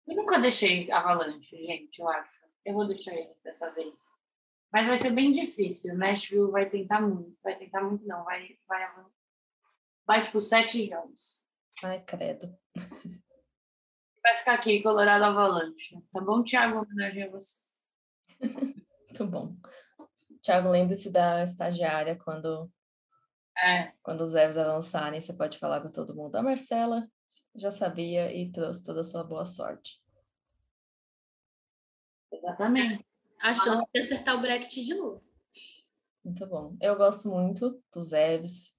Eu 0.06 0.16
nunca 0.16 0.38
deixei 0.38 0.90
Avalanche, 0.90 1.56
gente, 1.56 2.00
eu 2.00 2.08
acho. 2.08 2.42
Eu 2.64 2.74
vou 2.74 2.86
deixar 2.86 3.14
eles 3.14 3.38
dessa 3.42 3.70
vez. 3.72 4.02
Mas 4.72 4.86
vai 4.86 4.96
ser 4.96 5.10
bem 5.10 5.30
difícil. 5.30 5.96
Nashville 5.96 6.50
vai 6.50 6.68
tentar 6.68 7.00
muito. 7.00 7.36
Vai 7.42 7.56
tentar 7.56 7.82
muito, 7.82 8.06
não. 8.06 8.24
Vai, 8.24 8.56
vai, 8.66 8.90
vai 10.06 10.22
tipo, 10.22 10.40
sete 10.40 10.84
jogos. 10.84 11.42
Ai, 11.82 12.02
credo. 12.04 12.56
Vai 14.22 14.36
ficar 14.36 14.54
aqui, 14.54 14.82
Colorado 14.82 15.24
Avalanche. 15.24 16.00
Tá 16.10 16.20
bom, 16.20 16.42
Thiago? 16.42 16.80
Homenagem 16.80 17.24
a 17.24 17.30
você. 17.30 17.58
Muito 18.40 19.26
bom. 19.26 19.56
Thiago, 20.40 20.70
lembre-se 20.70 21.12
da 21.12 21.42
estagiária 21.42 22.16
quando, 22.16 22.70
É, 23.58 23.92
quando 24.02 24.22
os 24.22 24.34
ervos 24.34 24.58
avançarem. 24.58 25.20
Você 25.20 25.32
pode 25.32 25.58
falar 25.58 25.80
com 25.80 25.90
todo 25.90 26.14
mundo. 26.14 26.36
A 26.36 26.42
Marcela 26.42 27.08
já 27.54 27.70
sabia 27.70 28.34
e 28.34 28.50
trouxe 28.50 28.82
toda 28.82 29.00
a 29.00 29.04
sua 29.04 29.22
boa 29.22 29.44
sorte. 29.44 30.00
exatamente. 32.32 33.04
A 33.40 33.54
chance 33.54 33.84
de 33.92 34.00
acertar 34.00 34.38
o 34.38 34.40
bracket 34.40 34.72
de 34.72 34.94
novo. 34.94 35.20
Muito 36.24 36.46
bom. 36.46 36.76
Eu 36.80 36.96
gosto 36.96 37.28
muito 37.28 37.82
dos 37.92 38.12
Evs. 38.12 38.74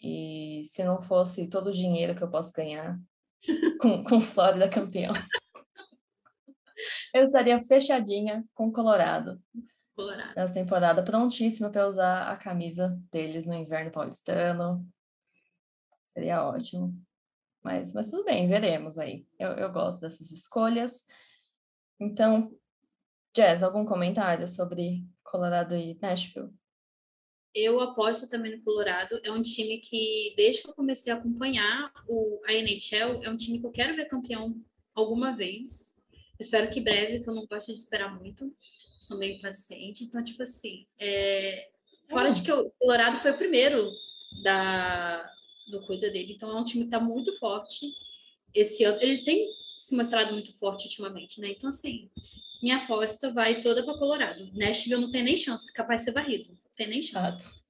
E 0.00 0.62
se 0.64 0.84
não 0.84 1.00
fosse 1.00 1.48
todo 1.48 1.68
o 1.68 1.72
dinheiro 1.72 2.14
que 2.14 2.22
eu 2.22 2.30
posso 2.30 2.52
ganhar 2.52 2.98
com, 3.80 4.04
com 4.04 4.20
Flórida 4.20 4.68
campeão, 4.68 5.12
eu 7.14 7.22
estaria 7.22 7.58
fechadinha 7.60 8.44
com 8.54 8.68
o 8.68 8.72
Colorado 8.72 9.40
Colorado. 9.98 10.36
nessa 10.36 10.54
temporada, 10.54 11.02
prontíssima 11.02 11.70
para 11.70 11.88
usar 11.88 12.30
a 12.30 12.36
camisa 12.36 12.96
deles 13.10 13.44
no 13.44 13.54
inverno 13.54 13.90
paulistano. 13.90 14.88
Seria 16.04 16.46
ótimo. 16.46 16.94
Mas, 17.64 17.92
mas 17.92 18.08
tudo 18.08 18.24
bem, 18.24 18.46
veremos 18.46 18.96
aí. 18.96 19.26
Eu, 19.36 19.50
eu 19.54 19.72
gosto 19.72 20.02
dessas 20.02 20.30
escolhas. 20.30 21.04
Então, 21.98 22.56
Jazz, 23.34 23.64
algum 23.64 23.84
comentário 23.84 24.46
sobre 24.46 25.04
Colorado 25.24 25.74
e 25.74 25.98
Nashville? 26.00 26.54
Eu 27.52 27.80
aposto 27.80 28.28
também 28.28 28.56
no 28.56 28.62
Colorado. 28.62 29.20
É 29.24 29.32
um 29.32 29.42
time 29.42 29.78
que, 29.78 30.32
desde 30.36 30.62
que 30.62 30.70
eu 30.70 30.74
comecei 30.74 31.12
a 31.12 31.16
acompanhar 31.16 31.92
o, 32.06 32.40
a 32.46 32.52
NHL, 32.52 33.20
é 33.24 33.28
um 33.28 33.36
time 33.36 33.58
que 33.58 33.66
eu 33.66 33.72
quero 33.72 33.96
ver 33.96 34.06
campeão 34.06 34.64
alguma 34.94 35.32
vez. 35.32 36.00
Espero 36.38 36.70
que 36.70 36.80
breve, 36.80 37.18
que 37.18 37.28
eu 37.28 37.34
não 37.34 37.48
gosto 37.48 37.72
de 37.72 37.80
esperar 37.80 38.16
muito. 38.16 38.54
Sou 38.98 39.18
meio 39.18 39.36
impaciente. 39.36 40.04
Então, 40.04 40.22
tipo 40.22 40.42
assim, 40.42 40.86
é, 40.98 41.68
fora 42.08 42.30
de 42.30 42.42
que 42.42 42.52
o 42.52 42.70
Colorado 42.78 43.16
foi 43.16 43.30
o 43.30 43.38
primeiro 43.38 43.90
da 44.42 45.30
do 45.70 45.86
coisa 45.86 46.10
dele. 46.10 46.32
Então, 46.32 46.50
é 46.50 46.60
um 46.60 46.64
time 46.64 46.84
que 46.84 46.90
tá 46.90 46.98
muito 46.98 47.32
forte. 47.38 47.86
Esse 48.54 48.84
ano, 48.84 48.98
ele 49.02 49.18
tem 49.18 49.46
se 49.76 49.94
mostrado 49.94 50.32
muito 50.32 50.52
forte 50.58 50.86
ultimamente, 50.86 51.40
né? 51.40 51.50
Então, 51.50 51.68
assim, 51.68 52.10
minha 52.62 52.78
aposta 52.78 53.32
vai 53.32 53.60
toda 53.60 53.84
para 53.84 53.98
Colorado. 53.98 54.50
Nashville 54.54 55.00
não 55.00 55.10
tem 55.10 55.22
nem 55.22 55.36
chance, 55.36 55.72
capaz 55.72 56.00
de 56.00 56.04
ser 56.06 56.12
varrido. 56.12 56.50
Não 56.50 56.74
tem 56.74 56.88
nem 56.88 57.02
chance. 57.02 57.38
Exato. 57.38 57.68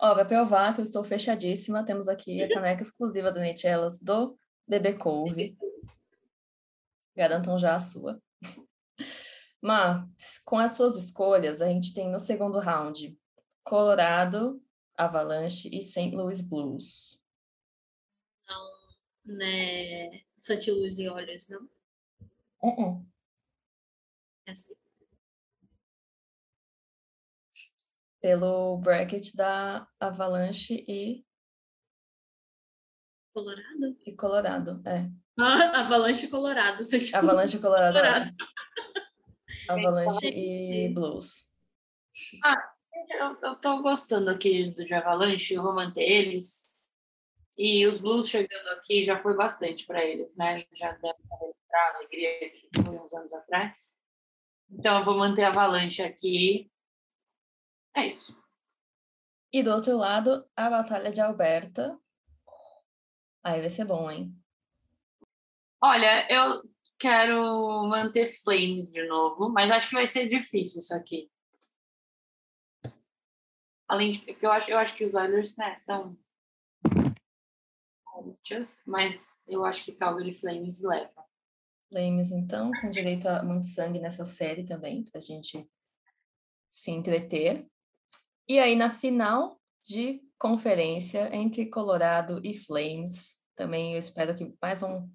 Ó, 0.00 0.14
vai 0.14 0.26
provar 0.26 0.74
que 0.74 0.80
eu 0.80 0.84
estou 0.84 1.04
fechadíssima. 1.04 1.84
Temos 1.84 2.08
aqui 2.08 2.42
a 2.42 2.48
caneca 2.48 2.82
exclusiva 2.82 3.30
da 3.30 3.40
Netelas 3.40 3.98
do 3.98 4.36
Bebê 4.66 4.94
Couve. 4.94 5.56
Garantam 7.14 7.58
já 7.58 7.74
a 7.74 7.80
sua. 7.80 8.20
Mas, 9.62 10.38
com 10.44 10.58
as 10.58 10.72
suas 10.72 10.96
escolhas, 10.96 11.60
a 11.60 11.68
gente 11.68 11.92
tem 11.92 12.10
no 12.10 12.18
segundo 12.18 12.58
round 12.58 13.18
Colorado, 13.62 14.62
Avalanche 14.96 15.68
e 15.72 15.82
St. 15.82 16.14
Louis 16.16 16.40
Blues. 16.40 17.20
né, 19.24 20.22
Santi 20.36 20.70
Luz 20.70 20.98
e 20.98 21.08
Olhos, 21.08 21.48
não? 21.48 21.68
Uh-uh. 22.62 23.06
É 24.46 24.50
assim. 24.50 24.74
Pelo 28.20 28.76
bracket 28.78 29.34
da 29.34 29.88
Avalanche 29.98 30.84
e, 30.86 31.24
Colorado? 33.32 33.96
e 34.04 34.14
Colorado. 34.14 34.82
É. 34.86 35.10
Ah, 35.38 35.80
Avalanche 35.80 36.28
Colorado. 36.28 36.82
Santi 36.82 37.14
Avalanche 37.14 37.56
e 37.56 37.60
Colorado. 37.60 37.96
é. 37.96 38.02
Colorado. 38.02 38.36
Avalanche 39.68 40.28
e 40.28 40.88
Blues. 40.92 41.50
Gente, 42.14 43.12
Eu, 43.18 43.36
eu 43.42 43.56
tô 43.56 43.82
gostando 43.82 44.30
aqui 44.30 44.70
do 44.70 44.84
de 44.84 44.94
Avalanche, 44.94 45.54
eu 45.54 45.62
vou 45.62 45.74
manter 45.74 46.02
eles. 46.02 46.78
E 47.58 47.86
os 47.86 47.98
Blues 47.98 48.28
chegando 48.28 48.68
aqui 48.68 49.02
já 49.02 49.18
foi 49.18 49.36
bastante 49.36 49.86
para 49.86 50.04
eles, 50.04 50.36
né? 50.36 50.56
Já 50.72 50.92
deram 50.92 51.18
para 51.68 51.78
a 51.78 51.96
alegria 51.96 52.50
que 52.50 52.68
foi 52.82 52.98
uns 52.98 53.12
anos 53.12 53.32
atrás. 53.32 53.94
Então 54.70 54.98
eu 54.98 55.04
vou 55.04 55.16
manter 55.16 55.44
a 55.44 55.48
Avalanche 55.48 56.02
aqui. 56.02 56.70
É 57.94 58.06
isso. 58.06 58.40
E 59.52 59.62
do 59.62 59.72
outro 59.72 59.96
lado, 59.96 60.48
a 60.54 60.70
Batalha 60.70 61.10
de 61.10 61.20
Alberta. 61.20 61.98
Aí 63.42 63.60
vai 63.60 63.70
ser 63.70 63.84
bom, 63.84 64.10
hein? 64.10 64.34
Olha, 65.82 66.30
eu 66.30 66.62
quero 67.00 67.88
manter 67.88 68.26
Flames 68.26 68.92
de 68.92 69.04
novo, 69.06 69.48
mas 69.48 69.70
acho 69.70 69.88
que 69.88 69.94
vai 69.94 70.06
ser 70.06 70.28
difícil 70.28 70.80
isso 70.80 70.94
aqui. 70.94 71.30
Além 73.88 74.12
de 74.12 74.18
que 74.20 74.46
eu 74.46 74.52
acho, 74.52 74.70
eu 74.70 74.78
acho 74.78 74.94
que 74.94 75.02
os 75.02 75.14
Oilers, 75.14 75.56
né, 75.56 75.74
são 75.74 76.16
mas 78.86 79.38
eu 79.48 79.64
acho 79.64 79.82
que 79.82 79.92
Calgary 79.92 80.32
Flames 80.32 80.82
leva. 80.82 81.24
Flames, 81.88 82.30
então, 82.30 82.70
com 82.80 82.90
direito 82.90 83.26
a 83.26 83.42
muito 83.42 83.64
sangue 83.64 83.98
nessa 83.98 84.26
série 84.26 84.64
também, 84.64 85.04
pra 85.04 85.20
gente 85.20 85.66
se 86.68 86.90
entreter. 86.90 87.66
E 88.46 88.58
aí, 88.58 88.76
na 88.76 88.90
final 88.90 89.58
de 89.82 90.20
conferência 90.38 91.34
entre 91.34 91.66
Colorado 91.66 92.40
e 92.44 92.54
Flames, 92.54 93.42
também 93.56 93.94
eu 93.94 93.98
espero 93.98 94.34
que 94.34 94.54
mais 94.60 94.82
um, 94.82 95.10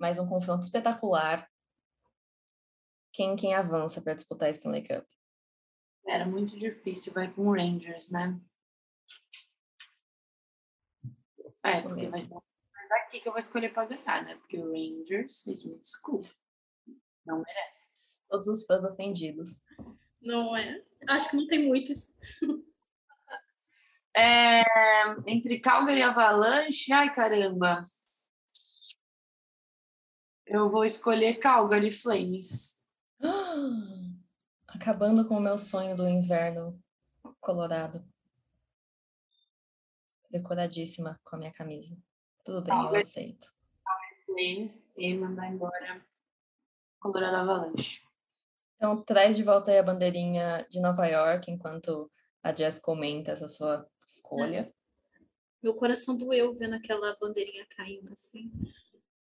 mais 0.00 0.18
um 0.18 0.26
confronto 0.26 0.64
espetacular. 0.64 1.46
Quem, 3.12 3.36
quem 3.36 3.54
avança 3.54 4.00
para 4.00 4.14
disputar 4.14 4.48
a 4.48 4.50
Stanley 4.50 4.82
Cup? 4.82 5.06
Era 6.06 6.26
muito 6.26 6.56
difícil, 6.56 7.12
vai 7.12 7.30
com 7.30 7.42
o 7.42 7.54
Rangers, 7.54 8.10
né? 8.10 8.40
É, 11.62 11.82
porque 11.82 12.08
vai 12.08 12.22
ser 12.22 12.32
mas 12.32 12.88
daqui 12.88 13.20
que 13.20 13.28
eu 13.28 13.32
vou 13.32 13.38
escolher 13.38 13.74
para 13.74 13.86
ganhar, 13.86 14.24
né? 14.24 14.36
Porque 14.36 14.56
o 14.56 14.72
Rangers, 14.72 15.42
vocês 15.42 15.64
me 15.64 15.78
desculpem, 15.78 16.32
não 17.26 17.42
merece. 17.42 18.18
Todos 18.28 18.46
os 18.46 18.64
fãs 18.64 18.84
ofendidos. 18.84 19.62
Não 20.22 20.56
é? 20.56 20.82
Acho 21.08 21.30
que 21.30 21.36
não 21.36 21.46
tem 21.46 21.66
muitos. 21.66 22.18
É, 24.12 24.64
entre 25.24 25.60
Calgary 25.60 26.00
e 26.00 26.02
Avalanche, 26.02 26.92
ai 26.92 27.14
caramba. 27.14 27.84
Eu 30.52 30.68
vou 30.68 30.84
escolher 30.84 31.38
Calgary 31.38 31.92
Flames. 31.92 32.84
Acabando 34.66 35.28
com 35.28 35.36
o 35.36 35.40
meu 35.40 35.56
sonho 35.56 35.94
do 35.94 36.08
inverno 36.08 36.76
colorado. 37.40 38.04
Decoradíssima 40.28 41.20
com 41.22 41.36
a 41.36 41.38
minha 41.38 41.52
camisa. 41.52 41.96
Tudo 42.44 42.62
bem, 42.62 42.74
eu 42.74 42.80
Calgary. 42.80 43.02
aceito. 43.04 43.46
Flames 44.26 44.84
e 44.96 45.14
mandar 45.16 45.52
embora 45.52 46.04
Colorado 46.98 47.36
Avalanche. 47.36 48.02
Então, 48.74 49.00
traz 49.04 49.36
de 49.36 49.44
volta 49.44 49.70
aí 49.70 49.78
a 49.78 49.84
bandeirinha 49.84 50.66
de 50.68 50.80
Nova 50.80 51.06
York, 51.06 51.48
enquanto 51.48 52.10
a 52.42 52.52
Jess 52.52 52.80
comenta 52.80 53.30
essa 53.30 53.46
sua 53.46 53.88
escolha. 54.04 54.74
Meu 55.62 55.74
coração 55.74 56.16
doeu 56.16 56.52
vendo 56.54 56.74
aquela 56.74 57.16
bandeirinha 57.20 57.64
caindo 57.68 58.12
assim. 58.12 58.50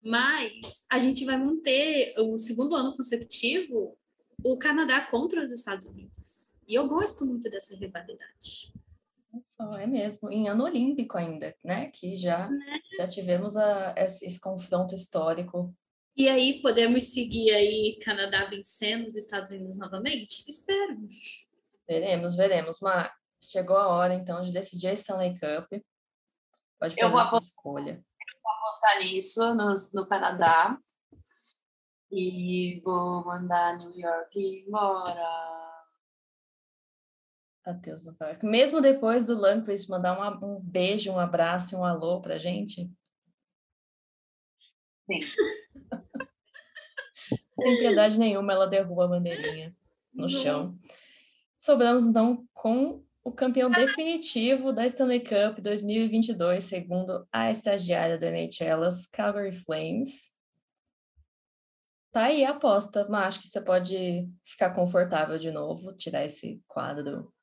Mas 0.04 0.86
a 0.92 1.00
gente 1.00 1.26
vai 1.26 1.38
manter 1.38 2.14
o 2.20 2.38
segundo 2.38 2.76
ano 2.76 2.96
consecutivo 2.96 3.98
o 4.44 4.58
Canadá 4.58 5.02
contra 5.02 5.44
os 5.44 5.52
Estados 5.52 5.88
Unidos. 5.88 6.62
E 6.68 6.76
eu 6.76 6.88
gosto 6.88 7.26
muito 7.26 7.50
dessa 7.50 7.76
rivalidade. 7.76 8.72
Só 9.42 9.70
é 9.80 9.86
mesmo, 9.86 10.30
em 10.32 10.48
ano 10.48 10.64
olímpico 10.64 11.18
ainda, 11.18 11.56
né? 11.64 11.88
Que 11.92 12.16
já, 12.16 12.50
já 12.98 13.08
tivemos 13.08 13.56
a, 13.58 13.94
esse, 13.98 14.26
esse 14.26 14.40
confronto 14.40 14.96
histórico 14.96 15.74
E 16.16 16.28
aí, 16.28 16.62
podemos 16.62 17.04
seguir 17.14 17.52
aí 17.52 18.00
Canadá 18.02 18.46
vencendo 18.46 19.06
os 19.06 19.16
Estados 19.16 19.52
Unidos 19.52 19.78
novamente? 19.78 20.44
Espero. 20.50 20.98
Veremos, 21.88 22.36
veremos. 22.36 22.80
Mas 22.82 23.12
chegou 23.44 23.78
a 23.78 23.88
hora, 23.88 24.14
então, 24.16 24.42
de 24.42 24.52
decidir 24.52 24.88
a 24.88 24.94
Stanley 24.94 25.34
Cup. 25.34 25.82
Pode 26.80 26.96
fazer 26.96 27.04
Eu 27.04 27.10
vou 27.10 27.20
a 27.20 27.24
sua 27.24 27.38
apostar- 27.38 27.50
escolha. 27.50 28.04
Vou 28.60 28.68
apostar 28.70 29.00
nisso 29.00 29.54
nos- 29.54 29.94
no, 29.94 30.06
Canadá. 30.08 30.78
E 32.12 32.80
vou 32.84 33.24
mandar 33.26 33.78
New 33.78 33.92
York 33.98 34.64
embora. 34.68 35.48
Adeus, 37.66 38.06
Nova 38.06 38.26
York. 38.30 38.46
Mesmo 38.46 38.80
depois 38.80 39.28
do 39.28 39.36
Lundqvist 39.36 39.90
mandar 39.90 40.18
uma- 40.18 40.44
um 40.46 40.60
beijo, 40.62 41.12
um 41.12 41.20
abraço 41.20 41.76
e 41.76 41.78
um 41.78 41.84
alô 41.84 42.22
pra 42.22 42.38
gente? 42.38 42.90
Sim. 45.10 45.20
Sem 47.52 47.78
piedade 47.80 48.18
nenhuma, 48.20 48.54
ela 48.54 48.68
derruba 48.68 49.06
a 49.06 49.08
bandeirinha 49.08 49.76
no 50.14 50.24
Não. 50.24 50.30
chão. 50.30 50.80
Sobramos, 51.58 52.06
então, 52.06 52.48
com 52.54 53.04
o 53.28 53.32
campeão 53.34 53.70
definitivo 53.70 54.72
da 54.72 54.86
Stanley 54.86 55.20
Cup 55.20 55.60
2022, 55.60 56.64
segundo 56.64 57.28
a 57.30 57.52
estagiária 57.52 58.18
do 58.18 58.26
NHLas, 58.26 59.06
Calgary 59.08 59.52
Flames. 59.52 60.34
Tá 62.10 62.28
aí 62.28 62.46
a 62.46 62.52
aposta, 62.52 63.06
mas 63.10 63.28
acho 63.28 63.42
que 63.42 63.50
você 63.50 63.60
pode 63.60 64.30
ficar 64.46 64.74
confortável 64.74 65.38
de 65.38 65.52
novo, 65.52 65.94
tirar 65.94 66.24
esse 66.24 66.64
quadro 66.68 67.34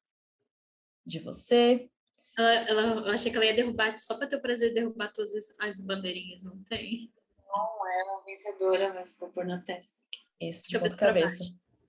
de 1.05 1.18
você. 1.18 1.90
Ela, 2.38 2.53
ela, 2.66 2.83
eu 3.07 3.12
achei 3.12 3.31
que 3.31 3.37
ela 3.37 3.44
ia 3.44 3.55
derrubar, 3.55 3.99
só 3.99 4.16
para 4.16 4.27
ter 4.27 4.37
o 4.37 4.40
prazer 4.40 4.70
de 4.70 4.77
derrubar 4.77 5.12
todas 5.12 5.35
as, 5.35 5.55
as 5.61 5.83
bandeirinhas, 5.83 6.44
não 6.44 6.64
tem? 6.64 7.12
Não 7.47 7.87
é 7.87 8.05
uma 8.05 8.25
vencedora, 8.25 8.94
mas 8.94 9.18
vou 9.18 9.29
pôr 9.29 9.44
na 9.44 9.61
testa. 9.61 10.01
Isso, 10.40 10.66
de 10.66 10.79
Cabeça 10.79 10.97
cabeça. 10.97 11.44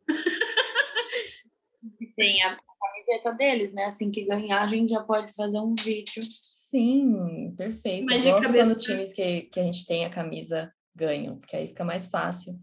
Tem 2.16 2.44
a 2.44 2.58
camiseta 3.06 3.32
deles, 3.34 3.72
né? 3.74 3.86
Assim 3.86 4.12
que 4.12 4.26
ganhar, 4.26 4.64
a 4.64 4.68
gente 4.68 4.90
já 4.90 5.04
pode 5.04 5.34
fazer 5.34 5.60
um 5.60 5.76
vídeo. 5.76 6.24
Sim, 6.24 7.54
perfeito. 7.56 8.06
Mas 8.10 8.26
Eu 8.26 8.34
gosto 8.34 8.48
cabeça 8.48 8.72
quando 8.76 8.82
times 8.82 9.14
que, 9.14 9.44
que 9.44 9.60
a 9.60 9.64
gente 9.64 9.86
tem 9.86 10.06
a 10.06 10.10
camisa 10.10 10.74
ganham, 10.96 11.38
porque 11.40 11.56
aí 11.56 11.68
fica 11.68 11.84
mais 11.84 12.08
fácil 12.08 12.60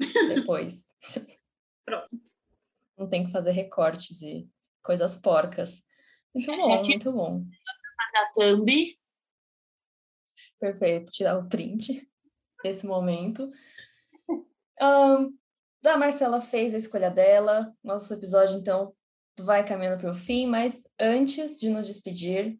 depois. 0.34 0.84
Pronto. 1.84 2.06
Não 2.96 3.08
tem 3.08 3.24
que 3.24 3.32
fazer 3.32 3.52
recortes 3.52 4.20
e 4.22 4.48
coisas 4.82 5.16
porcas. 5.16 5.82
Muito 6.34 6.50
bom, 6.56 6.74
aqui- 6.74 6.88
muito 6.90 7.12
bom. 7.12 7.44
Fazer 7.96 8.24
a 8.24 8.32
thumb. 8.56 8.94
Perfeito, 10.60 11.12
tirar 11.12 11.38
o 11.38 11.48
print 11.48 12.08
desse 12.62 12.86
momento. 12.86 13.48
Ahn, 14.80 15.30
a 15.84 15.96
Marcela 15.96 16.40
fez 16.40 16.74
a 16.74 16.78
escolha 16.78 17.10
dela. 17.10 17.72
Nosso 17.82 18.12
episódio, 18.14 18.56
então, 18.58 18.92
vai 19.38 19.66
caminhando 19.66 20.00
para 20.00 20.10
o 20.10 20.14
fim, 20.14 20.46
mas 20.46 20.86
antes 20.98 21.58
de 21.58 21.68
nos 21.70 21.86
despedir, 21.86 22.58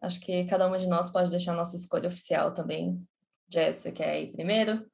acho 0.00 0.20
que 0.20 0.44
cada 0.46 0.66
uma 0.66 0.78
de 0.78 0.86
nós 0.86 1.10
pode 1.10 1.30
deixar 1.30 1.52
a 1.52 1.56
nossa 1.56 1.76
escolha 1.76 2.08
oficial 2.08 2.54
também. 2.54 3.02
Jess, 3.52 3.76
você 3.76 3.92
quer 3.92 4.22
ir 4.22 4.32
primeiro? 4.32 4.90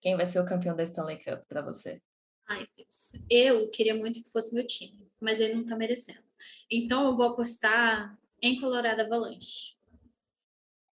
Quem 0.00 0.16
vai 0.16 0.24
ser 0.24 0.40
o 0.40 0.46
campeão 0.46 0.74
da 0.74 0.82
Stanley 0.82 1.18
Cup 1.22 1.44
para 1.48 1.62
você? 1.62 2.00
Ai, 2.48 2.66
Deus. 2.76 3.24
Eu 3.30 3.70
queria 3.70 3.94
muito 3.94 4.22
que 4.22 4.30
fosse 4.30 4.54
meu 4.54 4.66
time, 4.66 5.08
mas 5.20 5.40
ele 5.40 5.54
não 5.54 5.64
tá 5.64 5.76
merecendo. 5.76 6.24
Então 6.70 7.06
eu 7.06 7.16
vou 7.16 7.26
apostar 7.26 8.18
em 8.42 8.58
Colorado 8.58 9.00
Avalanche. 9.00 9.76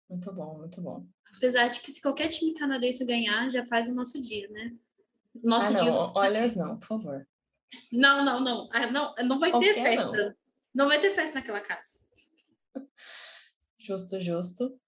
Muito 0.10 0.32
bom, 0.32 0.58
muito 0.58 0.82
bom. 0.82 1.06
Apesar 1.36 1.68
de 1.68 1.80
que 1.82 1.92
se 1.92 2.02
qualquer 2.02 2.30
time 2.30 2.54
canadense 2.54 3.06
ganhar, 3.06 3.50
já 3.50 3.64
faz 3.64 3.90
o 3.90 3.96
nosso 3.96 4.22
dia, 4.22 4.48
né? 4.50 4.76
Nosso 5.44 5.74
ah, 5.74 5.82
dia 5.82 5.92
não, 5.92 5.92
dos... 5.92 6.16
Oilers 6.16 6.56
não, 6.56 6.78
por 6.78 6.88
favor. 6.88 7.28
Não, 7.92 8.24
não, 8.24 8.40
não. 8.40 8.70
Ah, 8.72 8.88
não, 8.88 9.14
não 9.24 9.40
vai 9.40 9.52
ter 9.52 9.74
Qualquer 9.74 9.74
festa. 9.76 10.38
Não. 10.74 10.88
vai 10.88 11.00
ter 11.00 11.12
festa 11.12 11.40
naquela 11.40 11.62
casa. 11.62 12.06
Justo, 13.78 14.20
justo. 14.20 14.80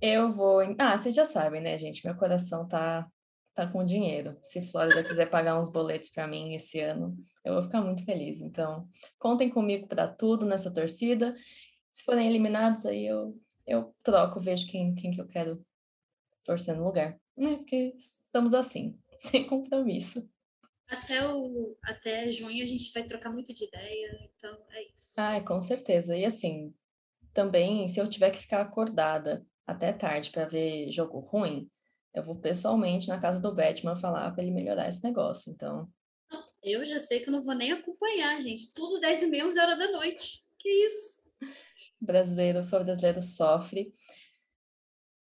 Eu 0.00 0.30
vou. 0.30 0.60
Ah, 0.78 0.96
vocês 0.96 1.14
já 1.14 1.24
sabem, 1.24 1.60
né, 1.60 1.76
gente? 1.76 2.04
Meu 2.04 2.16
coração 2.16 2.66
tá, 2.66 3.06
tá 3.54 3.66
com 3.66 3.84
dinheiro. 3.84 4.36
Se 4.42 4.62
Flórida 4.62 5.04
quiser 5.04 5.28
pagar 5.28 5.60
uns 5.60 5.68
boletos 5.68 6.08
para 6.08 6.26
mim 6.26 6.54
esse 6.54 6.80
ano, 6.80 7.16
eu 7.44 7.54
vou 7.54 7.62
ficar 7.62 7.82
muito 7.82 8.04
feliz. 8.04 8.40
Então, 8.40 8.88
contem 9.18 9.50
comigo 9.50 9.86
para 9.86 10.08
tudo 10.08 10.46
nessa 10.46 10.72
torcida. 10.72 11.34
Se 11.92 12.04
forem 12.04 12.28
eliminados, 12.28 12.86
aí 12.86 13.06
eu, 13.06 13.38
eu 13.66 13.94
troco, 14.02 14.40
vejo 14.40 14.66
quem, 14.66 14.94
quem 14.94 15.10
que 15.10 15.20
eu 15.20 15.26
quero 15.26 15.64
torcer 16.44 16.76
no 16.76 16.84
lugar. 16.84 17.18
Né? 17.36 17.56
Porque 17.56 17.94
estamos 17.98 18.54
assim, 18.54 18.98
sem 19.18 19.46
compromisso. 19.46 20.28
Até, 20.90 21.26
o, 21.26 21.76
até 21.84 22.30
junho 22.30 22.62
a 22.62 22.66
gente 22.66 22.92
vai 22.92 23.04
trocar 23.04 23.30
muito 23.30 23.54
de 23.54 23.64
ideia, 23.64 24.30
então 24.34 24.58
é 24.70 24.82
isso. 24.92 25.20
Ai, 25.20 25.44
com 25.44 25.62
certeza. 25.62 26.16
E 26.16 26.24
assim, 26.24 26.74
também, 27.32 27.86
se 27.88 28.00
eu 28.00 28.08
tiver 28.08 28.30
que 28.30 28.40
ficar 28.40 28.60
acordada 28.60 29.46
até 29.66 29.92
tarde 29.92 30.30
para 30.30 30.46
ver 30.46 30.90
jogo 30.90 31.20
ruim, 31.20 31.70
eu 32.12 32.24
vou 32.24 32.36
pessoalmente 32.36 33.08
na 33.08 33.20
casa 33.20 33.40
do 33.40 33.54
Batman 33.54 33.96
falar 33.96 34.32
para 34.32 34.42
ele 34.42 34.52
melhorar 34.52 34.88
esse 34.88 35.02
negócio. 35.04 35.52
Então, 35.52 35.88
Eu 36.62 36.84
já 36.84 36.98
sei 36.98 37.20
que 37.20 37.28
eu 37.28 37.32
não 37.32 37.42
vou 37.42 37.54
nem 37.54 37.72
acompanhar, 37.72 38.40
gente. 38.40 38.72
Tudo 38.72 39.00
10 39.00 39.22
e 39.22 39.26
meia, 39.28 39.46
11 39.46 39.60
horas 39.60 39.78
da 39.78 39.92
noite. 39.92 40.48
Que 40.58 40.68
isso? 40.68 41.20
brasileiro, 42.00 42.64
fã 42.64 42.84
brasileiro 42.84 43.22
sofre. 43.22 43.94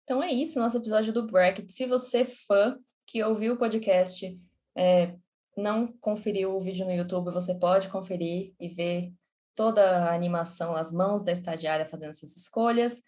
Então 0.04 0.22
é 0.24 0.32
isso, 0.32 0.60
nosso 0.60 0.78
episódio 0.78 1.14
do 1.14 1.28
Bracket. 1.28 1.70
Se 1.70 1.86
você 1.86 2.20
é 2.20 2.26
fã 2.26 2.78
que 3.06 3.24
ouviu 3.24 3.54
o 3.54 3.58
podcast, 3.58 4.40
é, 4.76 5.16
não 5.60 5.92
conferiu 6.00 6.56
o 6.56 6.60
vídeo 6.60 6.86
no 6.86 6.92
YouTube, 6.92 7.32
você 7.32 7.54
pode 7.54 7.90
conferir 7.90 8.54
e 8.60 8.70
ver 8.70 9.14
toda 9.56 10.06
a 10.06 10.14
animação, 10.14 10.76
as 10.76 10.92
mãos 10.92 11.22
da 11.22 11.32
estagiária 11.32 11.86
fazendo 11.86 12.10
essas 12.10 12.36
escolhas. 12.36 13.04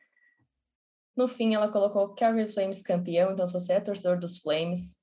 No 1.15 1.27
fim, 1.27 1.55
ela 1.55 1.71
colocou 1.71 2.13
Calgary 2.13 2.51
Flames 2.51 2.81
campeão, 2.81 3.31
então 3.31 3.47
se 3.47 3.53
você 3.53 3.73
é 3.73 3.79
torcedor 3.79 4.19
dos 4.19 4.37
Flames, 4.37 4.97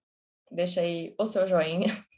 deixa 0.50 0.80
aí 0.80 1.14
o 1.18 1.26
seu 1.26 1.46
joinha. 1.46 1.86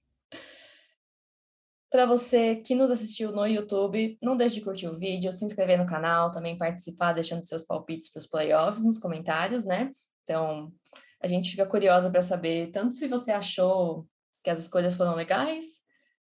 Para 1.90 2.06
você 2.06 2.56
que 2.56 2.74
nos 2.74 2.90
assistiu 2.90 3.32
no 3.32 3.46
YouTube, 3.46 4.16
não 4.22 4.36
deixe 4.36 4.56
de 4.56 4.60
curtir 4.62 4.86
o 4.86 4.96
vídeo, 4.96 5.32
se 5.32 5.44
inscrever 5.44 5.76
no 5.76 5.86
canal, 5.86 6.30
também 6.30 6.56
participar, 6.56 7.12
deixando 7.12 7.44
seus 7.44 7.62
palpites 7.62 8.08
para 8.10 8.20
os 8.20 8.26
playoffs 8.28 8.84
nos 8.84 8.98
comentários, 8.98 9.64
né? 9.64 9.90
Então, 10.22 10.72
a 11.20 11.26
gente 11.26 11.50
fica 11.50 11.66
curiosa 11.66 12.08
para 12.08 12.22
saber 12.22 12.70
tanto 12.70 12.94
se 12.94 13.08
você 13.08 13.32
achou 13.32 14.06
que 14.42 14.50
as 14.50 14.59
escolhas 14.59 14.94
foram 14.94 15.14
legais, 15.14 15.81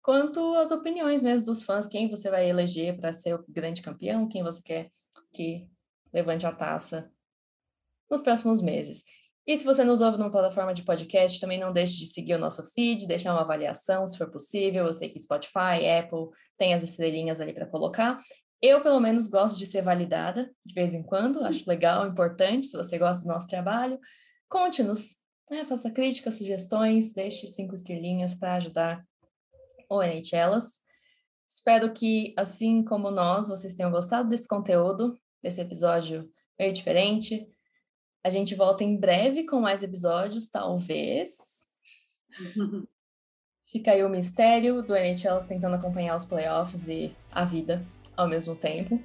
quanto 0.03 0.55
as 0.57 0.71
opiniões 0.71 1.23
mesmo 1.23 1.47
dos 1.47 1.63
fãs, 1.63 1.87
quem 1.87 2.09
você 2.09 2.31
vai 2.31 2.49
eleger 2.49 2.97
para 2.97 3.13
ser 3.13 3.35
o 3.35 3.45
grande 3.49 3.83
campeão, 3.83 4.29
quem 4.29 4.43
você 4.43 4.63
quer 4.63 4.91
que 5.33 5.69
levante 6.13 6.47
a 6.47 6.53
taça 6.53 7.11
nos 8.11 8.21
próximos 8.21 8.63
meses. 8.63 9.05
E 9.47 9.57
se 9.57 9.65
você 9.65 9.83
nos 9.83 10.03
ouve 10.03 10.19
numa 10.19 10.31
plataforma 10.31 10.75
de 10.75 10.83
podcast, 10.83 11.41
também 11.41 11.59
não 11.59 11.73
deixe 11.73 11.97
de 11.97 12.07
seguir 12.07 12.35
o 12.35 12.39
nosso 12.39 12.63
feed, 12.75 13.07
deixar 13.07 13.33
uma 13.33 13.41
avaliação, 13.41 14.07
se 14.07 14.19
for 14.19 14.31
possível. 14.31 14.87
Eu 14.87 14.93
sei 14.93 15.09
que 15.09 15.19
Spotify, 15.19 15.89
Apple 15.99 16.29
tem 16.59 16.75
as 16.75 16.83
estrelinhas 16.83 17.41
ali 17.41 17.55
para 17.55 17.67
colocar. 17.67 18.19
Eu, 18.61 18.83
pelo 18.83 19.01
menos, 19.01 19.27
gosto 19.27 19.57
de 19.57 19.65
ser 19.65 19.81
validada 19.81 20.51
de 20.67 20.75
vez 20.75 20.93
em 20.93 21.03
quando, 21.03 21.43
acho 21.45 21.67
legal, 21.67 22.07
importante. 22.07 22.67
Se 22.67 22.77
você 22.77 22.99
gosta 22.99 23.23
do 23.23 23.29
nosso 23.29 23.47
trabalho, 23.47 23.99
conte-nos, 24.51 25.17
né? 25.51 25.65
faça 25.65 25.91
críticas, 25.91 26.37
sugestões, 26.37 27.13
deixe 27.13 27.47
cinco 27.47 27.75
estrelinhas 27.75 28.35
para 28.35 28.55
ajudar 28.55 29.05
o 29.89 30.03
NHLas. 30.03 30.81
Espero 31.49 31.93
que, 31.93 32.35
assim 32.37 32.85
como 32.85 33.11
nós, 33.11 33.49
vocês 33.49 33.75
tenham 33.75 33.91
gostado 33.91 34.29
desse 34.29 34.47
conteúdo, 34.47 35.19
desse 35.43 35.61
episódio 35.61 36.31
meio 36.59 36.73
diferente. 36.73 37.49
A 38.23 38.31
gente 38.31 38.55
volta 38.55 38.85
em 38.85 38.97
breve 38.97 39.47
com 39.47 39.61
mais 39.61 39.83
episódios, 39.83 40.49
talvez. 40.49 41.69
Fica 43.71 43.93
aí 43.93 44.03
o 44.03 44.09
mistério 44.09 44.83
do 44.83 44.97
NHL 44.97 45.39
tentando 45.47 45.77
acompanhar 45.77 46.17
os 46.17 46.25
playoffs 46.25 46.89
e 46.89 47.15
a 47.31 47.45
vida 47.45 47.85
ao 48.17 48.29
mesmo 48.29 48.57
tempo. 48.57 49.03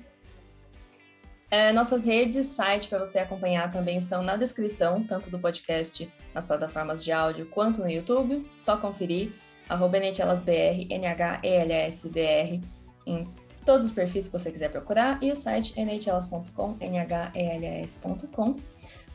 É, 1.53 1.71
nossas 1.71 2.03
redes, 2.03 2.47
site 2.47 2.87
para 2.87 2.97
você 2.97 3.19
acompanhar 3.19 3.71
também 3.71 3.95
estão 3.95 4.23
na 4.23 4.35
descrição, 4.35 5.03
tanto 5.03 5.29
do 5.29 5.37
podcast 5.37 6.11
nas 6.33 6.45
plataformas 6.45 7.03
de 7.03 7.11
áudio 7.11 7.45
quanto 7.45 7.79
no 7.79 7.87
YouTube. 7.87 8.43
Só 8.57 8.75
conferir, 8.75 9.31
arroba 9.69 9.99
NHLasBR, 9.99 10.87
N-H-E-L-S-B-R, 10.89 12.59
em 13.05 13.27
todos 13.63 13.85
os 13.85 13.91
perfis 13.91 14.25
que 14.25 14.31
você 14.31 14.51
quiser 14.51 14.71
procurar, 14.71 15.21
e 15.21 15.31
o 15.31 15.35
site 15.35 15.79
nhlas.com, 15.79 16.75
N-H-E-L-S.com. 16.81 18.55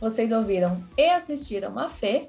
Vocês 0.01 0.31
ouviram 0.31 0.81
e 0.97 1.11
assistiram 1.11 1.77
a 1.77 1.89
Fê. 1.89 2.29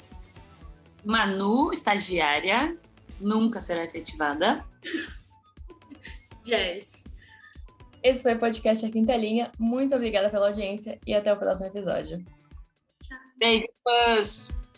Manu, 1.05 1.71
estagiária, 1.71 2.75
nunca 3.19 3.61
será 3.61 3.83
efetivada. 3.83 4.65
Jazz. 6.43 7.18
Esse 8.03 8.23
foi 8.23 8.35
o 8.35 8.39
podcast 8.39 8.85
A 8.85 8.91
Quinta 8.91 9.15
Linha. 9.15 9.51
Muito 9.59 9.95
obrigada 9.95 10.29
pela 10.29 10.47
audiência 10.47 10.99
e 11.05 11.13
até 11.13 11.33
o 11.33 11.37
próximo 11.37 11.67
episódio. 11.67 12.23
Beijo, 13.37 13.65
fãs! 13.83 14.68